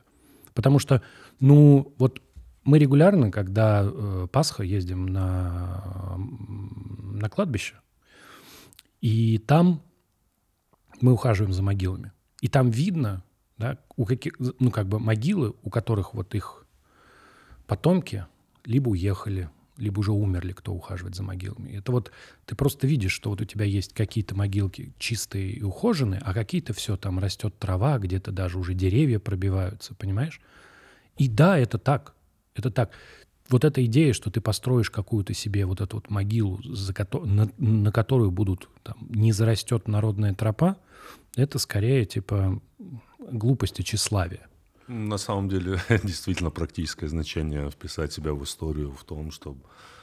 [0.53, 1.01] Потому что,
[1.39, 2.21] ну, вот
[2.65, 7.75] мы регулярно, когда э, Пасха, ездим на, на кладбище,
[9.01, 9.83] и там
[10.99, 12.11] мы ухаживаем за могилами.
[12.41, 13.23] И там видно,
[13.57, 16.65] да, у каких, ну, как бы могилы, у которых вот их
[17.67, 18.25] потомки
[18.65, 21.69] либо уехали, либо уже умерли, кто ухаживает за могилами.
[21.71, 22.11] Это вот
[22.45, 26.73] ты просто видишь, что вот у тебя есть какие-то могилки чистые и ухоженные, а какие-то
[26.73, 30.41] все, там растет трава, где-то даже уже деревья пробиваются, понимаешь?
[31.17, 32.15] И да, это так,
[32.55, 32.91] это так.
[33.49, 37.51] Вот эта идея, что ты построишь какую-то себе вот эту вот могилу, за кото- на,
[37.57, 40.77] на которую будут, там, не зарастет народная тропа,
[41.35, 42.59] это скорее типа
[43.19, 44.47] глупость и тщеславие.
[44.87, 49.59] На самом деле, действительно практическое значение вписать себя в историю в том, чтобы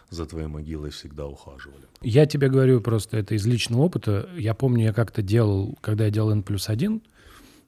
[0.09, 1.85] за твоей могилой всегда ухаживали.
[2.03, 4.29] Я тебе говорю просто это из личного опыта.
[4.37, 7.03] Я помню, я как-то делал, когда я делал N плюс один,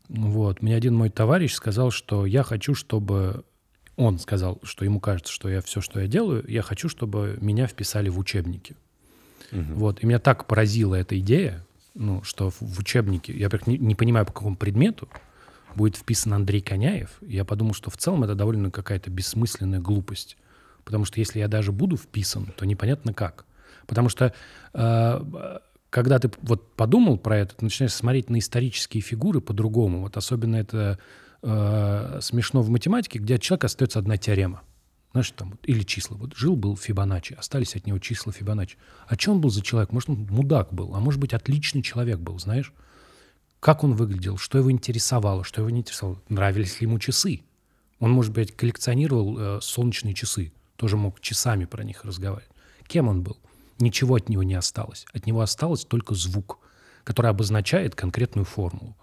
[0.08, 3.44] вот, мне один мой товарищ сказал, что я хочу, чтобы...
[3.96, 7.66] Он сказал, что ему кажется, что я все, что я делаю, я хочу, чтобы меня
[7.66, 8.76] вписали в учебники.
[9.52, 9.74] Угу.
[9.74, 13.94] Вот, и меня так поразила эта идея, ну, что в, учебнике, я, во не, не
[13.94, 15.08] понимаю, по какому предмету,
[15.76, 17.10] будет вписан Андрей Коняев.
[17.20, 20.36] Я подумал, что в целом это довольно какая-то бессмысленная глупость.
[20.84, 23.44] Потому что если я даже буду вписан, то непонятно как.
[23.86, 24.34] Потому что
[24.72, 25.58] э,
[25.90, 30.00] когда ты вот подумал про это, ты начинаешь смотреть на исторические фигуры по-другому.
[30.00, 30.98] Вот особенно это
[31.44, 34.62] э, смешно в математике, где от человека остается одна теорема.
[35.12, 36.16] Знаешь, там, или числа.
[36.16, 38.76] Вот жил-был Фибоначчи, остались от него числа Фибоначчи.
[39.06, 39.92] А что он был за человек?
[39.92, 42.72] Может, он мудак был, а может быть, отличный человек был, знаешь?
[43.60, 47.42] Как он выглядел, что его интересовало, что его не интересовало, нравились ли ему часы.
[48.00, 52.50] Он, может быть, коллекционировал э, солнечные часы, тоже мог часами про них разговаривать.
[52.86, 53.38] Кем он был?
[53.78, 55.06] Ничего от него не осталось.
[55.12, 56.58] От него осталось только звук,
[57.04, 58.96] который обозначает конкретную формулу.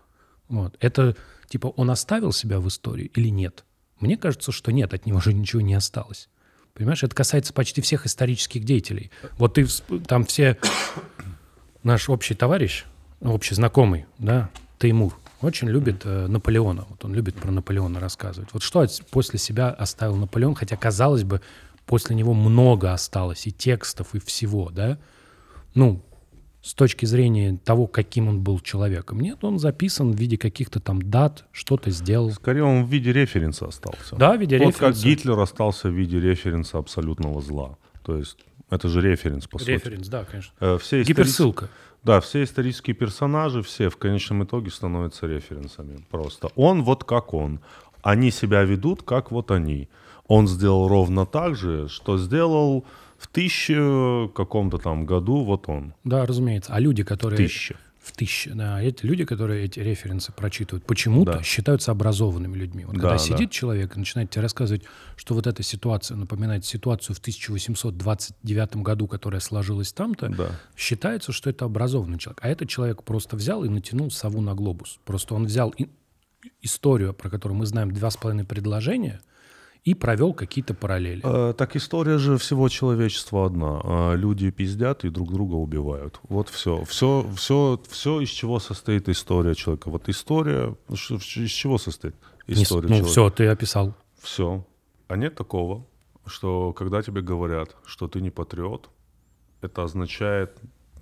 [0.49, 0.75] Вот.
[0.81, 1.15] Это
[1.51, 3.65] типа он оставил себя в истории или нет?
[3.99, 6.29] Мне кажется, что нет, от него же ничего не осталось.
[6.73, 9.11] Понимаешь, это касается почти всех исторических деятелей.
[9.37, 9.67] Вот ты
[10.07, 10.57] там все
[11.83, 12.85] наш общий товарищ,
[13.19, 16.85] общий знакомый, да, Теймур, очень любит э, Наполеона.
[16.89, 18.49] Вот он любит про Наполеона рассказывать.
[18.53, 21.41] Вот что после себя оставил Наполеон, хотя казалось бы,
[21.85, 24.97] после него много осталось и текстов, и всего, да?
[25.73, 26.01] Ну,
[26.61, 29.19] с точки зрения того, каким он был человеком.
[29.19, 32.31] Нет, он записан в виде каких-то там дат, что-то сделал.
[32.31, 34.15] Скорее, он в виде референса остался.
[34.15, 34.85] Да, в виде вот референса.
[34.85, 37.77] Вот как Гитлер остался в виде референса абсолютного зла.
[38.03, 38.37] То есть
[38.69, 39.89] это же референс, по референс, сути.
[39.89, 40.53] Референс, да, конечно.
[40.59, 41.69] Э, все Гиперссылка.
[42.03, 46.03] Да, все исторические персонажи, все в конечном итоге становятся референсами.
[46.09, 47.59] Просто он вот как он.
[48.01, 49.89] Они себя ведут, как вот они.
[50.27, 52.85] Он сделал ровно так же, что сделал
[53.21, 55.93] в тысяче каком-то там году вот он.
[56.03, 56.73] Да, разумеется.
[56.73, 57.37] А люди, которые...
[57.37, 57.75] Тысяча.
[58.01, 58.81] В тысяче, да.
[58.81, 61.43] Эти люди, которые эти референсы прочитывают, почему-то да.
[61.43, 62.83] считаются образованными людьми.
[62.83, 63.53] Вот да, когда сидит да.
[63.53, 64.81] человек и начинает тебе рассказывать,
[65.15, 70.59] что вот эта ситуация напоминает ситуацию в 1829 году, которая сложилась там-то, да.
[70.75, 72.39] считается, что это образованный человек.
[72.41, 74.99] А этот человек просто взял и натянул сову на глобус.
[75.05, 75.71] Просто он взял
[76.63, 79.21] историю, про которую мы знаем два с половиной предложения,
[79.83, 81.21] и провел какие-то параллели.
[81.23, 83.81] Э, так история же всего человечества одна.
[83.83, 86.19] Э, люди пиздят и друг друга убивают.
[86.29, 86.83] Вот все.
[86.85, 89.89] Все, все, все из чего состоит история человека.
[89.89, 92.15] Вот история, из чего состоит
[92.47, 93.09] история Не, ну, человека?
[93.09, 93.95] все, ты описал.
[94.21, 94.63] Все.
[95.07, 95.85] А нет такого,
[96.25, 98.89] что когда тебе говорят, что ты не патриот,
[99.61, 100.57] это означает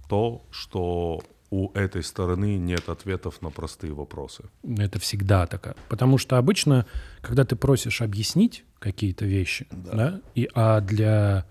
[0.07, 4.43] то, что у этой стороны нет ответов на простые вопросы.
[4.63, 5.75] Это всегда так.
[5.87, 6.85] Потому что обычно,
[7.21, 9.91] когда ты просишь объяснить какие-то вещи, да.
[9.91, 11.45] Да, и, а для,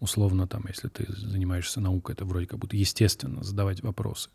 [0.00, 4.30] условно, там, если ты занимаешься наукой, это вроде как будто естественно задавать вопросы,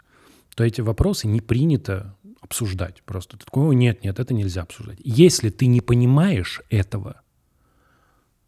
[0.56, 3.02] то эти вопросы не принято обсуждать.
[3.04, 5.00] Просто ты такой, нет, нет, это нельзя обсуждать.
[5.04, 7.22] Если ты не понимаешь этого,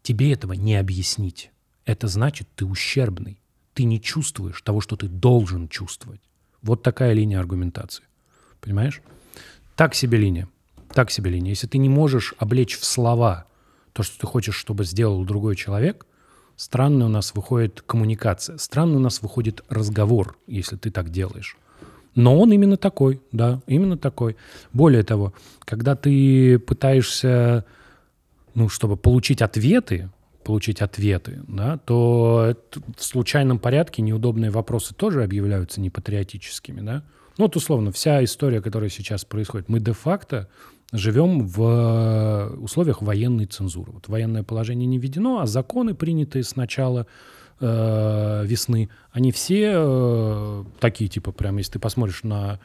[0.02, 1.50] тебе этого не объяснить.
[1.84, 3.40] Это значит, ты ущербный.
[3.74, 6.20] Ты не чувствуешь того, что ты должен чувствовать.
[6.62, 8.04] Вот такая линия аргументации.
[8.60, 9.02] Понимаешь?
[9.76, 10.48] Так себе линия.
[10.92, 11.50] Так себе линия.
[11.50, 13.46] Если ты не можешь облечь в слова
[13.92, 16.06] то, что ты хочешь, чтобы сделал другой человек,
[16.56, 21.56] странно у нас выходит коммуникация, странно у нас выходит разговор, если ты так делаешь.
[22.14, 24.36] Но он именно такой, да, именно такой.
[24.72, 27.64] Более того, когда ты пытаешься,
[28.54, 30.10] ну, чтобы получить ответы,
[30.46, 32.56] получить ответы, да, то
[32.96, 36.80] в случайном порядке неудобные вопросы тоже объявляются непатриотическими.
[36.80, 37.02] Да?
[37.36, 40.48] Ну, вот условно, вся история, которая сейчас происходит, мы де-факто
[40.92, 43.90] живем в э, условиях военной цензуры.
[43.90, 47.08] Вот военное положение не введено, а законы, принятые с начала
[47.58, 52.60] э, весны, они все э, такие, типа, прям, если ты посмотришь на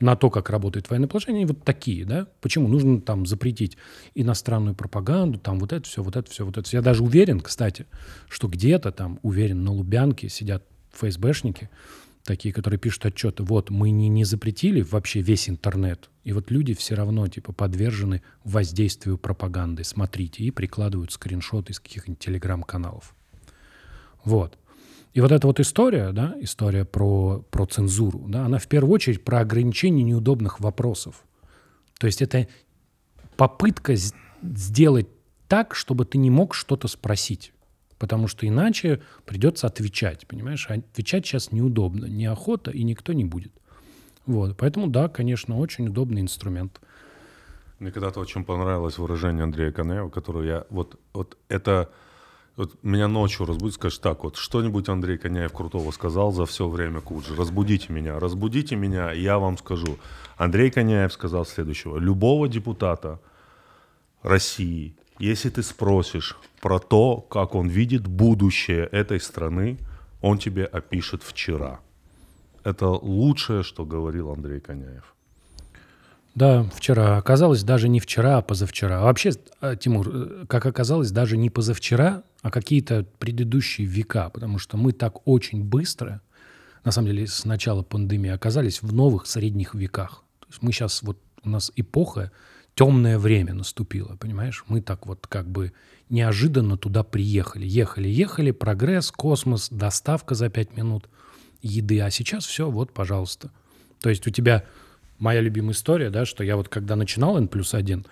[0.00, 2.26] на то, как работает военное положение, вот такие, да?
[2.40, 2.68] Почему?
[2.68, 3.76] Нужно там запретить
[4.14, 6.78] иностранную пропаганду, там вот это все, вот это все, вот это все.
[6.78, 7.86] Я даже уверен, кстати,
[8.28, 11.68] что где-то там, уверен, на Лубянке сидят ФСБшники,
[12.24, 16.74] такие, которые пишут отчеты, вот, мы не, не запретили вообще весь интернет, и вот люди
[16.74, 23.14] все равно, типа, подвержены воздействию пропаганды, смотрите, и прикладывают скриншоты из каких-нибудь телеграм-каналов.
[24.24, 24.58] Вот.
[25.12, 29.24] И вот эта вот история, да, история про, про цензуру, да, она в первую очередь
[29.24, 31.24] про ограничение неудобных вопросов.
[31.98, 32.46] То есть это
[33.36, 33.94] попытка
[34.42, 35.08] сделать
[35.48, 37.52] так, чтобы ты не мог что-то спросить.
[37.98, 40.66] Потому что иначе придется отвечать, понимаешь?
[40.70, 43.52] А отвечать сейчас неудобно, неохота, и никто не будет.
[44.24, 44.56] Вот.
[44.56, 46.80] Поэтому, да, конечно, очень удобный инструмент.
[47.78, 50.66] Мне когда-то очень понравилось выражение Андрея Канеева, которое я...
[50.70, 51.90] Вот, вот это...
[52.56, 57.00] Вот меня ночью разбудит, скажешь, так вот, что-нибудь Андрей Коняев крутого сказал за все время
[57.00, 57.34] Куджи.
[57.34, 59.98] Разбудите меня, разбудите меня, я вам скажу.
[60.36, 61.98] Андрей Коняев сказал следующего.
[61.98, 63.20] Любого депутата
[64.22, 69.78] России, если ты спросишь про то, как он видит будущее этой страны,
[70.20, 71.80] он тебе опишет вчера.
[72.64, 75.14] Это лучшее, что говорил Андрей Коняев.
[76.34, 77.16] Да, вчера.
[77.16, 79.00] Оказалось, даже не вчера, а позавчера.
[79.00, 84.58] А вообще, э, Тимур, э, как оказалось, даже не позавчера, а какие-то предыдущие века, потому
[84.58, 86.22] что мы так очень быстро,
[86.84, 90.24] на самом деле, с начала пандемии оказались в новых средних веках.
[90.40, 92.30] То есть мы сейчас, вот у нас эпоха,
[92.74, 94.64] темное время наступило, понимаешь?
[94.68, 95.72] Мы так вот как бы
[96.08, 97.66] неожиданно туда приехали.
[97.66, 101.08] Ехали, ехали, прогресс, космос, доставка за пять минут
[101.60, 102.00] еды.
[102.00, 103.50] А сейчас все, вот, пожалуйста.
[104.00, 104.64] То есть у тебя
[105.20, 108.04] моя любимая история, да, что я вот когда начинал N плюс один,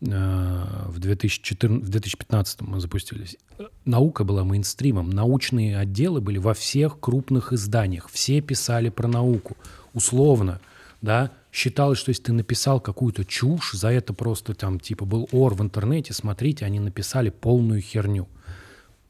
[0.00, 3.36] э, в, 2014, в 2015 мы запустились,
[3.84, 9.56] наука была мейнстримом, научные отделы были во всех крупных изданиях, все писали про науку,
[9.92, 10.60] условно,
[11.02, 15.54] да, считалось, что если ты написал какую-то чушь, за это просто там типа был ор
[15.54, 18.26] в интернете, смотрите, они написали полную херню.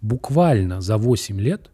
[0.01, 1.71] Буквально за 8 лет,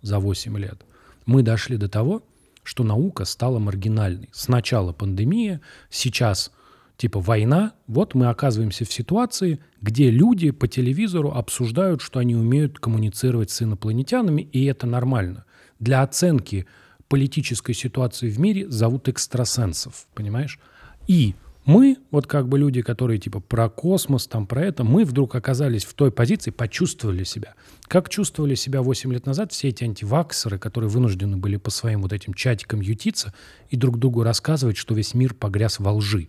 [0.00, 0.84] за 8 лет
[1.26, 2.22] мы дошли до того,
[2.64, 4.28] что наука стала маргинальной.
[4.32, 6.50] Сначала пандемия, сейчас
[6.96, 7.74] типа война.
[7.86, 13.62] Вот мы оказываемся в ситуации, где люди по телевизору обсуждают, что они умеют коммуницировать с
[13.62, 15.44] инопланетянами, и это нормально.
[15.78, 16.66] Для оценки
[17.08, 20.58] политической ситуации в мире зовут экстрасенсов, понимаешь?
[21.06, 25.34] И мы, вот как бы люди, которые типа про космос, там про это, мы вдруг
[25.34, 27.54] оказались в той позиции, почувствовали себя.
[27.88, 32.12] Как чувствовали себя 8 лет назад все эти антиваксеры, которые вынуждены были по своим вот
[32.12, 33.32] этим чатикам ютиться
[33.70, 36.28] и друг другу рассказывать, что весь мир погряз во лжи,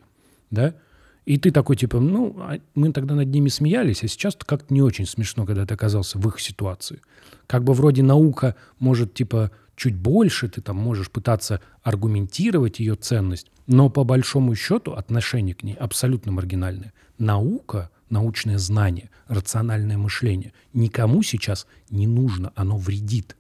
[0.52, 0.76] да?
[1.26, 4.84] И ты такой, типа, ну, а мы тогда над ними смеялись, а сейчас как-то не
[4.84, 7.02] очень смешно, когда ты оказался в их ситуации.
[7.48, 13.52] Как бы вроде наука может, типа, чуть больше, ты там можешь пытаться аргументировать ее ценность,
[13.68, 16.94] но по большому счету отношение к ней абсолютно маргинальное.
[17.18, 23.36] Наука, научное знание, рациональное мышление никому сейчас не нужно, оно вредит.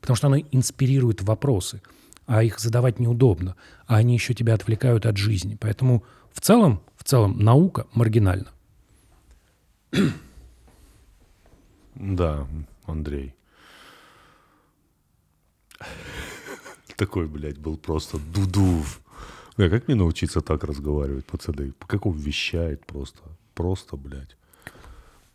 [0.00, 1.82] Потому что оно инспирирует вопросы,
[2.26, 5.56] а их задавать неудобно, а они еще тебя отвлекают от жизни.
[5.60, 8.48] Поэтому в целом, в целом наука маргинальна.
[11.94, 12.46] Да,
[12.86, 13.34] Андрей.
[16.96, 19.00] Такой, блядь, был просто дудув.
[19.56, 21.72] Бля, как мне научиться так разговаривать, пацаны?
[21.86, 23.20] Как он вещает просто.
[23.54, 24.36] Просто, блядь.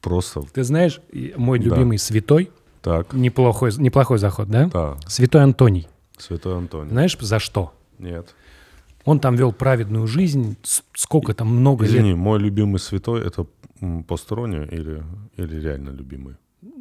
[0.02, 0.42] Просто.
[0.54, 1.00] Ты знаешь,
[1.38, 1.66] мой Да.
[1.66, 3.14] любимый святой, Так.
[3.14, 4.68] неплохой, неплохой заход, да?
[4.68, 4.98] Да.
[5.08, 5.88] Святой Антоний.
[6.18, 6.92] Святой Антоний.
[6.92, 7.74] Знаешь, за что?
[8.00, 8.34] Нет.
[9.04, 10.58] Он там вел праведную жизнь,
[10.94, 12.18] сколько там много Извини, лет.
[12.18, 13.46] мой любимый святой это
[13.82, 15.04] м, посторонне или,
[15.38, 16.36] или реально любимый?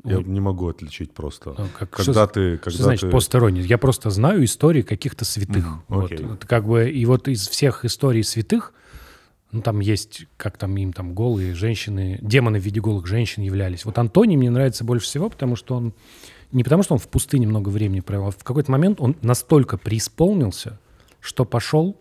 [0.05, 1.55] Я не могу отличить просто.
[1.57, 3.11] Ну, как- когда что- ты, когда Что значит ты...
[3.11, 3.62] посторонний?
[3.62, 5.64] Я просто знаю истории каких-то святых.
[5.64, 6.12] Мгм, Вот.
[6.12, 8.73] Это как бы, и вот из всех историй святых,
[9.53, 13.85] ну там есть, как там им там голые женщины, демоны в виде голых женщин являлись.
[13.85, 15.94] Вот Антоний мне нравится больше всего, потому что он,
[16.53, 19.79] не потому что он в пустыне много времени провел, а в какой-то момент он настолько
[19.79, 20.79] преисполнился,
[21.20, 21.99] что пошел,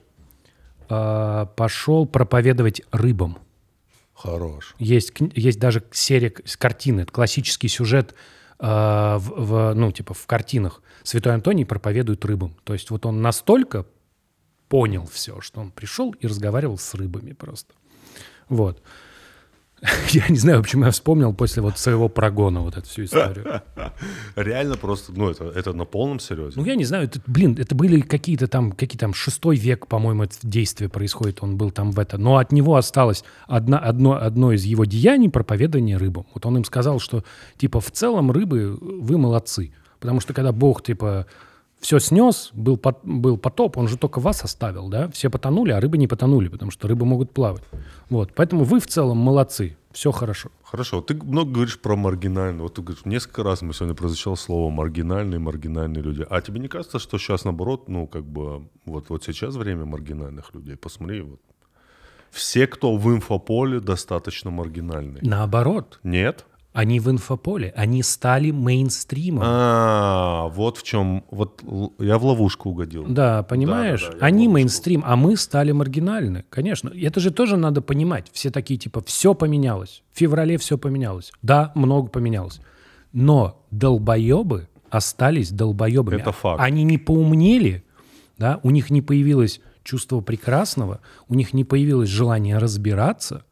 [0.89, 3.37] а, пошел проповедовать рыбам.
[4.13, 4.75] Хорош.
[4.79, 8.13] Есть, есть даже серия картины, классический сюжет
[8.59, 10.81] э, в, в, ну, типа в картинах.
[11.03, 12.55] Святой Антоний проповедует рыбам.
[12.63, 13.85] То есть вот он настолько
[14.69, 17.73] понял все, что он пришел и разговаривал с рыбами просто.
[18.49, 18.81] Вот.
[20.09, 23.61] Я не знаю, почему я вспомнил после вот своего прогона вот эту всю историю.
[24.35, 26.53] Реально просто, ну это, это на полном серьезе.
[26.55, 30.23] Ну, я не знаю, это, блин, это были какие-то там, какие там шестой век, по-моему,
[30.23, 32.17] это действие происходит, он был там в это.
[32.17, 36.27] Но от него осталось одна, одно, одно из его деяний проповедание рыбам.
[36.33, 37.23] Вот он им сказал, что,
[37.57, 39.73] типа, в целом рыбы, вы молодцы.
[39.99, 41.27] Потому что когда Бог, типа,
[41.83, 45.09] все снес, был, пот- был потоп, он же только вас оставил, да?
[45.09, 47.63] Все потонули, а рыбы не потонули, потому что рыбы могут плавать.
[48.09, 50.49] Вот, поэтому вы в целом молодцы, все хорошо.
[50.63, 52.63] Хорошо, ты много говоришь про маргинальные.
[52.63, 56.25] Вот ты говоришь, несколько раз мы сегодня прозвучало слово маргинальные, маргинальные люди.
[56.29, 60.53] А тебе не кажется, что сейчас наоборот, ну как бы вот, вот сейчас время маргинальных
[60.53, 60.77] людей?
[60.77, 61.41] Посмотри, вот.
[62.31, 65.21] Все, кто в инфополе, достаточно маргинальные.
[65.21, 66.45] Наоборот, Нет?
[66.73, 69.43] Они в инфополе, они стали мейнстримом.
[69.45, 71.23] А, вот в чем.
[71.29, 71.63] Вот
[71.99, 73.05] я в ловушку угодил.
[73.07, 74.01] Да, понимаешь?
[74.01, 76.45] Да, да, да, Они мейнстрим, а мы стали маргинальны.
[76.49, 76.89] Конечно.
[76.89, 78.27] Это же тоже надо понимать.
[78.33, 80.03] Все такие типа, все поменялось.
[80.11, 81.31] В феврале все поменялось.
[81.43, 82.59] Да, много поменялось.
[83.11, 86.21] Но долбоебы остались долбоебами.
[86.21, 86.59] Это факт.
[86.59, 87.83] Они не поумнели,
[88.39, 93.43] да, у них не появилось чувство прекрасного, у них не появилось желание разбираться,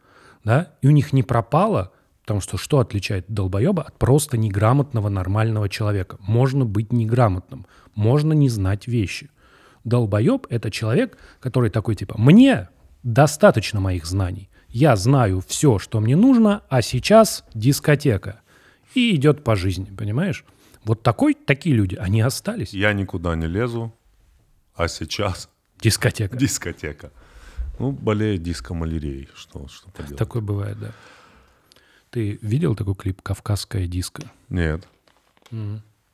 [0.44, 1.92] да, и у них не пропало,
[2.32, 6.16] потому что что отличает долбоеба от просто неграмотного нормального человека?
[6.22, 9.30] Можно быть неграмотным, можно не знать вещи.
[9.84, 12.70] Долбоеб— это человек, который такой типа «мне
[13.04, 18.40] достаточно моих знаний, я знаю все, что мне нужно, а сейчас дискотека».
[18.96, 20.46] И идет по жизни, понимаешь?
[20.86, 22.74] Вот такой, такие люди, они остались.
[22.74, 23.94] Я никуда не лезу,
[24.74, 25.50] а сейчас
[25.82, 26.38] Дискотека.
[26.38, 27.12] дискотека.
[27.78, 29.28] Ну, болеет дискомалярией.
[29.36, 30.18] Что, что поделать?
[30.18, 30.92] Такое бывает, да.
[32.12, 34.30] Ты видел такой клип «Кавказская диско»?
[34.50, 34.88] Нет.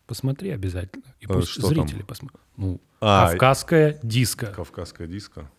[0.05, 1.03] Посмотри обязательно.
[1.19, 2.39] И А пусть что зрители посмотрят.
[2.55, 4.45] Ну, А, «Кавказская диско».
[4.47, 5.49] Кавказская диско.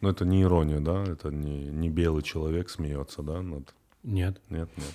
[0.00, 1.02] Ну, это не ирония, да?
[1.02, 3.42] Это не, не белый человек смеется, да?
[3.42, 3.74] Над...
[4.04, 4.40] Нет.
[4.48, 4.94] Нет, нет.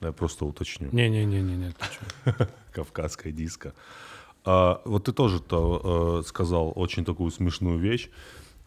[0.00, 0.88] Я просто уточню.
[0.92, 1.86] Не-не-не-не, ты
[2.34, 2.48] чё?
[2.72, 3.72] Кавказская диско.
[4.44, 8.10] А, вот ты тоже то, э, сказал очень такую смешную вещь,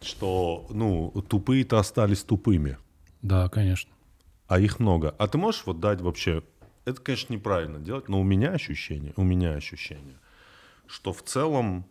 [0.00, 2.78] что, ну, тупые-то остались тупыми,
[3.22, 3.90] Да, конечно.
[4.48, 5.14] А их много.
[5.18, 6.42] А ты можешь вот дать вообще...
[6.84, 10.20] Это, конечно, неправильно делать, но у меня ощущение, у меня ощущение,
[10.86, 11.84] что в целом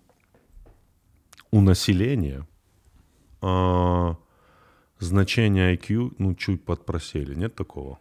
[1.51, 2.47] у населения
[3.41, 4.15] а,
[4.99, 7.35] значение IQ, ну, чуть подпросели.
[7.35, 7.99] Нет такого?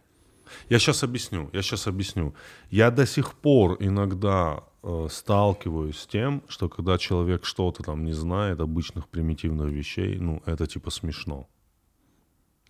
[0.69, 2.33] Я сейчас объясню, я сейчас объясню.
[2.69, 8.13] Я до сих пор иногда э, сталкиваюсь с тем, что когда человек что-то там не
[8.13, 11.47] знает, обычных примитивных вещей, ну, это типа смешно.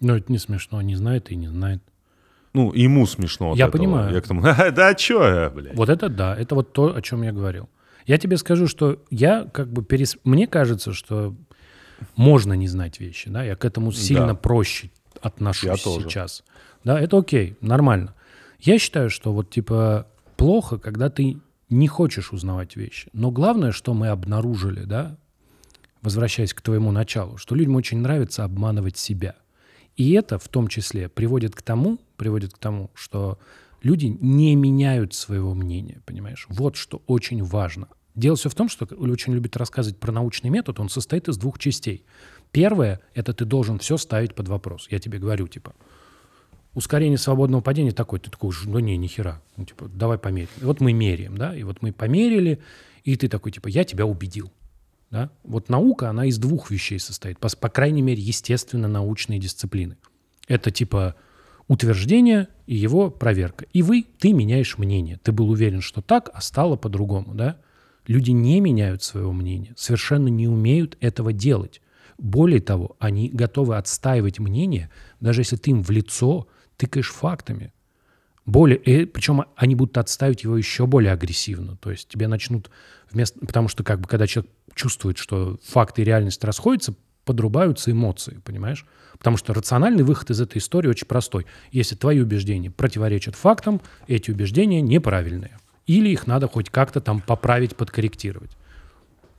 [0.01, 1.81] Но это не смешно, не знает и не знает.
[2.53, 3.77] Ну, ему смешно Я этого.
[3.81, 4.13] понимаю.
[4.13, 5.75] Я к тому, «Ха, да чё я, блядь?
[5.75, 7.69] Вот это да, это вот то, о чем я говорил.
[8.05, 10.17] Я тебе скажу, что я как бы перес...
[10.23, 11.35] Мне кажется, что
[12.15, 14.35] можно не знать вещи, да, я к этому сильно Да.
[14.35, 14.89] проще
[15.21, 16.07] отношусь Я тоже.
[16.09, 16.43] сейчас.
[16.83, 18.13] Да, это окей, нормально.
[18.59, 21.37] Я считаю, что вот типа плохо, когда ты
[21.69, 23.09] не хочешь узнавать вещи.
[23.13, 25.17] Но главное, что мы обнаружили, да,
[26.01, 29.35] возвращаясь к твоему началу, что людям очень нравится обманывать себя.
[29.97, 33.39] И это в том числе приводит к тому, приводит к тому, что
[33.81, 36.47] люди не меняют своего мнения, понимаешь?
[36.49, 37.87] Вот что очень важно.
[38.15, 41.37] Дело все в том, что Оля очень любит рассказывать про научный метод, он состоит из
[41.37, 42.05] двух частей.
[42.51, 44.87] Первое— это ты должен все ставить под вопрос.
[44.89, 45.73] Я тебе говорю, типа,
[46.73, 50.49] ускорение свободного падения такое, ты такой, ну не, ни хера, ну, типа, давай померим.
[50.61, 52.61] И вот мы меряем, да, и вот мы померили,
[53.03, 54.51] и ты такой, типа, я тебя убедил.
[55.15, 55.29] Да?
[55.45, 59.95] Вот наука, она из двух вещей состоит, по, по крайней мере, естественно-научные дисциплины.
[60.49, 61.15] Это типа
[61.69, 63.65] утверждение и его проверка.
[63.71, 65.17] И вы, ты меняешь мнение.
[65.23, 67.33] Ты был уверен, что так, а стало по-другому.
[67.33, 67.55] Да?
[68.07, 71.81] Люди не меняют своего мнения, совершенно не умеют этого делать.
[72.17, 74.89] Более того, они готовы отстаивать мнение,
[75.21, 77.71] даже если ты им в лицо тыкаешь фактами.
[78.45, 81.77] Более, и причем они будут отставить его еще более агрессивно.
[81.77, 82.69] То есть тебе начнут
[83.09, 83.39] вместо...
[83.39, 88.85] Потому что как бы когда человек чувствует, что факты и реальность расходятся, подрубаются эмоции, понимаешь?
[89.17, 91.47] Потому что рациональный выход из этой истории очень простой.
[91.71, 95.57] Если твои убеждения противоречат фактам, эти убеждения неправильные.
[95.87, 98.51] Или их надо хоть как-то там поправить, подкорректировать.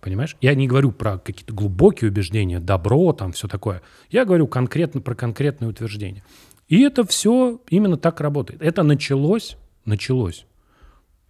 [0.01, 0.37] Понимаешь?
[0.41, 3.83] Я не говорю про какие-то глубокие убеждения, добро, там все такое.
[4.11, 6.25] Я говорю конкретно про конкретные утверждения.
[6.69, 8.63] И это все именно так работает.
[8.63, 10.47] Это началось, началось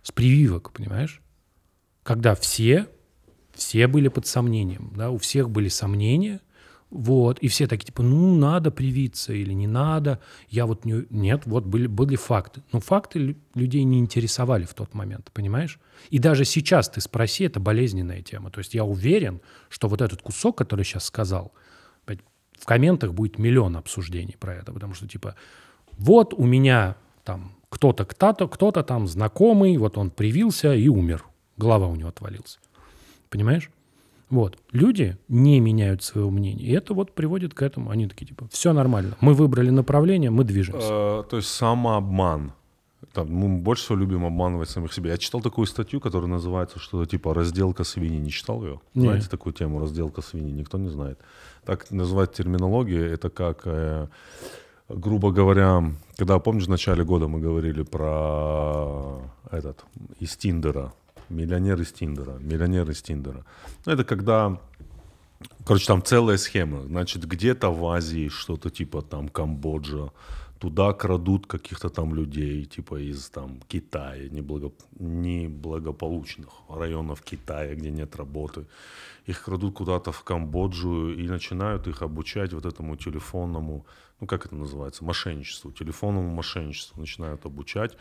[0.03, 1.21] с прививок, понимаешь?
[2.03, 2.87] Когда все,
[3.57, 6.41] все были под сомнением, да, у всех были сомнения,
[6.91, 11.05] вот, и все такие, типа, ну, надо привиться или не надо, я вот не...
[11.11, 12.63] Нет, вот были, были факты.
[12.73, 15.81] Но факты лю- людей не интересовали в тот момент, понимаешь?
[16.11, 18.51] И даже сейчас ты спроси, это болезненная тема.
[18.51, 21.53] То есть я уверен, что вот этот кусок, который сейчас сказал,
[22.59, 25.35] в комментах будет миллион обсуждений про это, потому что, типа,
[25.99, 31.25] вот у меня там кто-то, кто-то, кто-то там знакомый, вот он привился и умер,
[31.57, 32.59] голова у него отвалилась.
[33.37, 33.71] Понимаешь?
[34.31, 34.57] Вот.
[34.73, 36.65] Люди не меняют своего мнения.
[36.65, 37.91] И это вот приводит к этому.
[37.91, 39.15] Они такие, типа, все нормально.
[39.21, 40.89] Мы выбрали направление, мы движемся.
[40.91, 42.53] Э, то есть самообман.
[43.13, 45.11] Там, мы больше всего любим обманывать самих себя.
[45.11, 48.19] Я читал такую статью, которая называется что-то типа «разделка свиньи».
[48.19, 48.81] Не читал ее?
[48.95, 49.03] Не.
[49.03, 50.51] Знаете такую тему «разделка свиньи»?
[50.51, 51.19] Никто не знает.
[51.67, 53.05] Так называется терминология.
[53.05, 54.09] Это как, э,
[54.89, 55.85] грубо говоря,
[56.17, 59.21] когда, помнишь, в начале года мы говорили про
[59.51, 59.85] этот,
[60.21, 60.95] из Тиндера,
[61.29, 63.45] миллионер из Тиндера, миллионер из Тиндера.
[63.85, 64.59] Ну, это когда
[65.67, 66.83] Короче, там целая схема.
[66.85, 70.11] Значит, где-то в Азии что-то типа там Камбоджа,
[70.59, 74.73] туда крадут каких-то там людей, типа из там Китая, неблаго...
[74.99, 78.67] неблагополучных районов Китая, где нет работы.
[79.27, 83.85] Их крадут куда-то в Камбоджу и начинают их обучать вот этому телефонному,
[84.21, 87.97] ну как это называется, мошенничеству, телефонному мошенничеству начинают обучать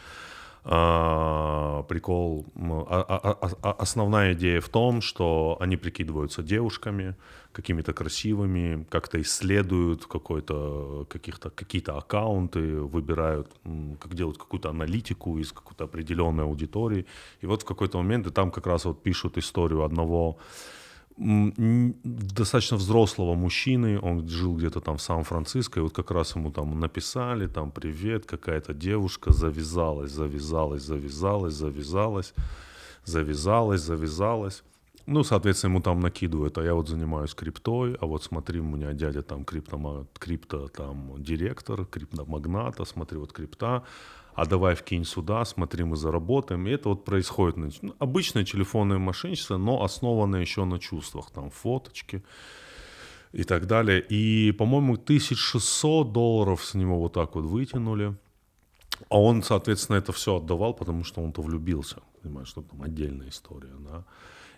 [0.66, 7.16] прикол, а, а, а, основная идея в том, что они прикидываются девушками,
[7.52, 13.48] какими-то красивыми, как-то исследуют какой-то, каких-то, какие-то аккаунты, выбирают,
[14.00, 17.06] как делают какую-то аналитику из какой-то определенной аудитории.
[17.42, 20.38] И вот в какой-то момент, и там как раз вот пишут историю одного
[21.18, 26.80] достаточно взрослого мужчины, он жил где-то там в Сан-Франциско, и вот как раз ему там
[26.80, 32.34] написали, там, привет, какая-то девушка завязалась, завязалась, завязалась, завязалась,
[33.06, 34.64] завязалась, завязалась.
[35.08, 38.92] Ну, соответственно, ему там накидывают, а я вот занимаюсь криптой, а вот смотри, у меня
[38.94, 43.84] дядя там крипто, крипто там директор, криптомагната, смотри, вот крипта,
[44.36, 46.68] а давай вкинь сюда, смотри, мы заработаем.
[46.68, 47.56] И это вот происходит.
[47.82, 51.32] Ну, обычное телефонное мошенничество, но основанное еще на чувствах.
[51.32, 52.22] Там фоточки
[53.32, 54.06] и так далее.
[54.10, 58.16] И, по-моему, 1600 долларов с него вот так вот вытянули.
[59.10, 62.02] А он, соответственно, это все отдавал, потому что он-то влюбился.
[62.22, 64.04] Понимаешь, что там отдельная история, да.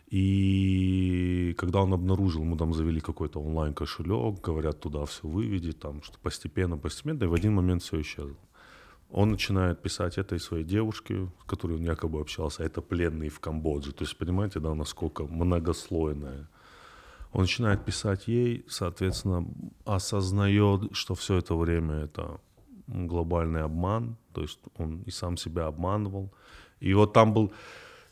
[0.10, 6.18] И когда он обнаружил, мы там завели какой-то онлайн-кошелек, говорят, туда все выведи, там, что
[6.20, 8.38] постепенно, постепенно, и в один момент все исчезло.
[9.10, 13.94] Он начинает писать этой своей девушке, с которой он якобы общался, это пленный в Камбодже.
[13.94, 16.48] То есть, понимаете, да, насколько многослойная.
[17.32, 19.46] Он начинает писать ей, соответственно,
[19.86, 22.40] осознает, что все это время это
[22.88, 26.34] глобальный обман, то есть он и сам себя обманывал.
[26.80, 27.52] И вот там был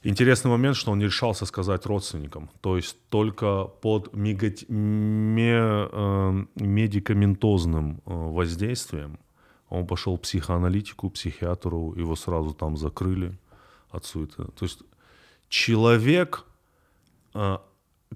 [0.04, 2.50] интересный момент, что он не решался сказать родственникам.
[2.62, 4.66] То есть только под мегати...
[4.70, 5.88] ме...
[5.92, 9.20] Э, медикаментозным э, воздействием
[9.70, 13.38] он пошел психоаналитику, психиатру, его сразу там закрыли
[13.90, 14.44] от суеты.
[14.44, 14.80] То есть
[15.50, 16.46] человек,
[17.34, 17.62] а,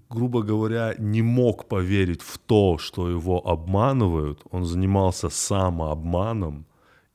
[0.09, 4.41] грубо говоря, не мог поверить в то, что его обманывают.
[4.51, 6.65] Он занимался самообманом,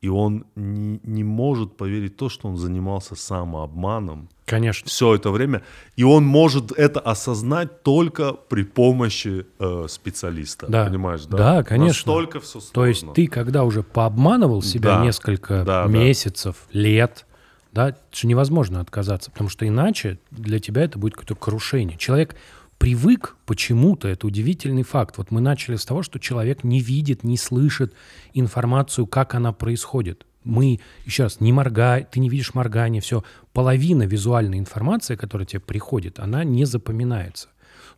[0.04, 4.28] и он не, не может поверить в то, что он занимался самообманом.
[4.44, 4.86] Конечно.
[4.86, 5.62] Все это время.
[5.96, 10.66] И он может это осознать только при помощи э, специалиста.
[10.68, 10.84] Да.
[10.84, 11.36] Понимаешь, да?
[11.38, 12.12] Да, конечно.
[12.12, 12.72] Настолько все сложно.
[12.74, 15.04] То есть ты, когда уже пообманывал себя Да.
[15.04, 15.88] несколько Да, да.
[15.90, 17.24] месяцев, лет,
[17.72, 21.96] да, это же невозможно отказаться, потому что иначе для тебя это будет какое-то крушение.
[21.96, 22.36] Человек
[22.78, 25.18] привык почему-то, это удивительный факт.
[25.18, 27.94] Вот мы начали с того, что человек не видит, не слышит
[28.32, 30.26] информацию, как она происходит.
[30.44, 33.24] Мы, еще раз, не моргай, ты не видишь моргания, все.
[33.52, 37.48] Половина визуальной информации, которая тебе приходит, она не запоминается.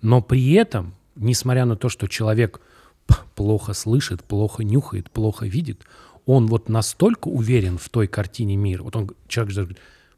[0.01, 2.61] Но при этом, несмотря на то, что человек
[3.35, 5.83] плохо слышит, плохо нюхает, плохо видит,
[6.24, 8.83] он вот настолько уверен в той картине мира.
[8.83, 9.77] Вот он, человек же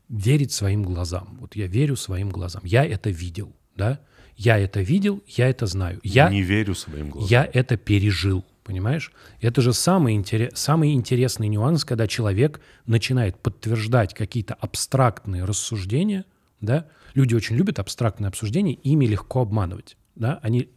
[0.09, 1.37] верит своим глазам.
[1.41, 2.63] Вот я верю своим глазам.
[2.65, 4.01] Я это видел, да?
[4.39, 5.99] Я это видел, я это знаю.
[6.05, 7.29] Я, Не верю своим глазам.
[7.29, 9.11] я это пережил, понимаешь?
[9.41, 16.25] Это же самый, интерес, самый интересный нюанс, когда человек начинает подтверждать какие-то абстрактные рассуждения,
[16.61, 16.87] да?
[17.15, 20.39] Люди очень любят абстрактные обсуждения, ими легко обманывать, да?
[20.41, 20.71] Они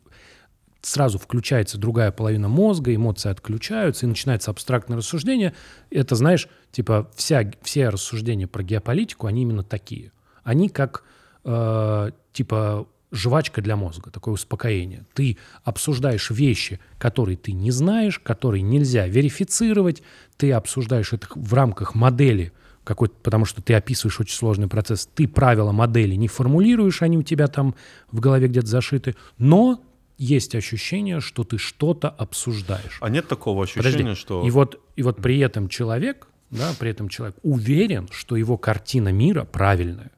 [0.82, 5.54] сразу включается другая половина мозга, эмоции отключаются, и начинается абстрактное рассуждение.
[5.92, 10.12] Это, знаешь, типа вся, все рассуждения про геополитику, они именно такие.
[10.44, 11.04] Они как,
[11.44, 15.06] э, типа, жвачка для мозга, такое успокоение.
[15.14, 20.02] Ты обсуждаешь вещи, которые ты не знаешь, которые нельзя верифицировать,
[20.38, 22.54] ты обсуждаешь это в рамках модели,
[22.84, 25.08] какой потому что ты описываешь очень сложный процесс.
[25.14, 27.76] Ты правила модели не формулируешь, они у тебя там
[28.12, 29.84] в голове где-то зашиты, но
[30.18, 33.00] есть ощущение, что ты что-то обсуждаешь.
[33.02, 34.16] А нет такого ощущения, Подожди.
[34.16, 34.46] что...
[34.46, 39.10] И вот, и вот при этом человек, да, при этом человек уверен, что его картина
[39.10, 40.12] мира правильная.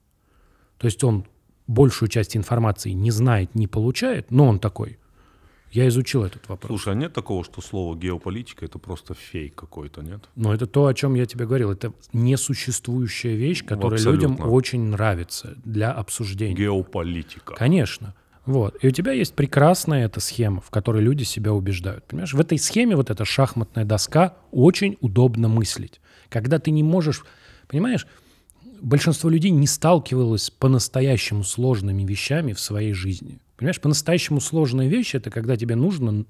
[0.77, 1.25] То есть он
[1.67, 4.97] большую часть информации не знает, не получает, но он такой.
[5.71, 6.67] Я изучил этот вопрос.
[6.69, 10.29] Слушай, а нет такого, что слово геополитика это просто фейк какой-то, нет?
[10.35, 11.71] Но это то, о чем я тебе говорил.
[11.71, 14.27] Это несуществующая вещь, которая Абсолютно.
[14.27, 16.53] людям очень нравится для обсуждения.
[16.53, 17.55] Геополитика.
[17.55, 18.13] Конечно.
[18.45, 18.77] Вот.
[18.83, 22.03] И у тебя есть прекрасная эта схема, в которой люди себя убеждают.
[22.05, 26.01] Понимаешь, в этой схеме вот эта шахматная доска очень удобно мыслить.
[26.29, 27.23] Когда ты не можешь...
[27.67, 28.05] Понимаешь,
[28.83, 33.39] большинство людей не сталкивалось с по-настоящему сложными вещами в своей жизни.
[33.57, 36.25] Понимаешь, по-настоящему сложная вещь— это когда тебе нужно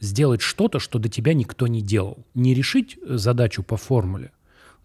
[0.00, 2.18] сделать что-то, что до тебя никто не делал.
[2.34, 4.32] Не решить э, задачу по формуле,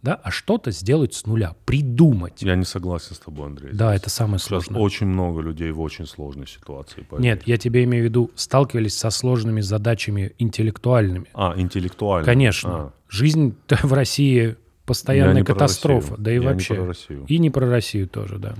[0.02, 2.42] да, а что-то сделать с нуля, придумать.
[2.42, 3.72] Я не согласен с тобой, Андрей.
[3.74, 4.82] Да, это самое Сейчас сложное.
[4.82, 7.02] очень много людей в очень сложной ситуации.
[7.02, 7.24] поверь.
[7.24, 11.28] Нет, я тебе имею в виду, сталкивались со сложными задачами интеллектуальными.
[11.34, 12.26] А, интеллектуально.
[12.26, 12.76] Конечно.
[12.76, 12.94] А.
[13.08, 16.16] Жизнь в России постоянная не катастрофа.
[16.18, 16.76] Да и Я не вообще.
[16.76, 17.26] про Россию.
[17.28, 18.56] И не про Россию тоже, да.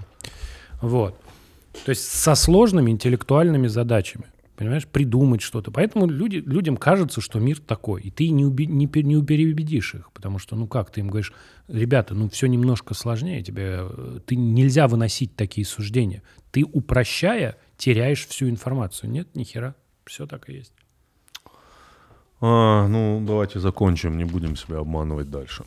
[0.82, 1.20] Вот.
[1.86, 4.26] То есть со сложными интеллектуальными задачами.
[4.56, 5.72] понимаешь, придумать что-то.
[5.72, 10.12] Поэтому люди, людям кажется, что мир такой, и ты не, уби, не, не переубедишь их,
[10.12, 11.34] потому что, ну как, ты им говоришь,
[11.68, 13.82] ребята, ну все немножко сложнее, тебе,
[14.26, 16.22] ты нельзя выносить такие суждения.
[16.52, 19.10] Ты, упрощая, теряешь всю информацию.
[19.10, 20.74] Нет, ни хера, все так и есть.
[22.40, 25.64] А, ну, давайте закончим, не будем себя обманывать дальше.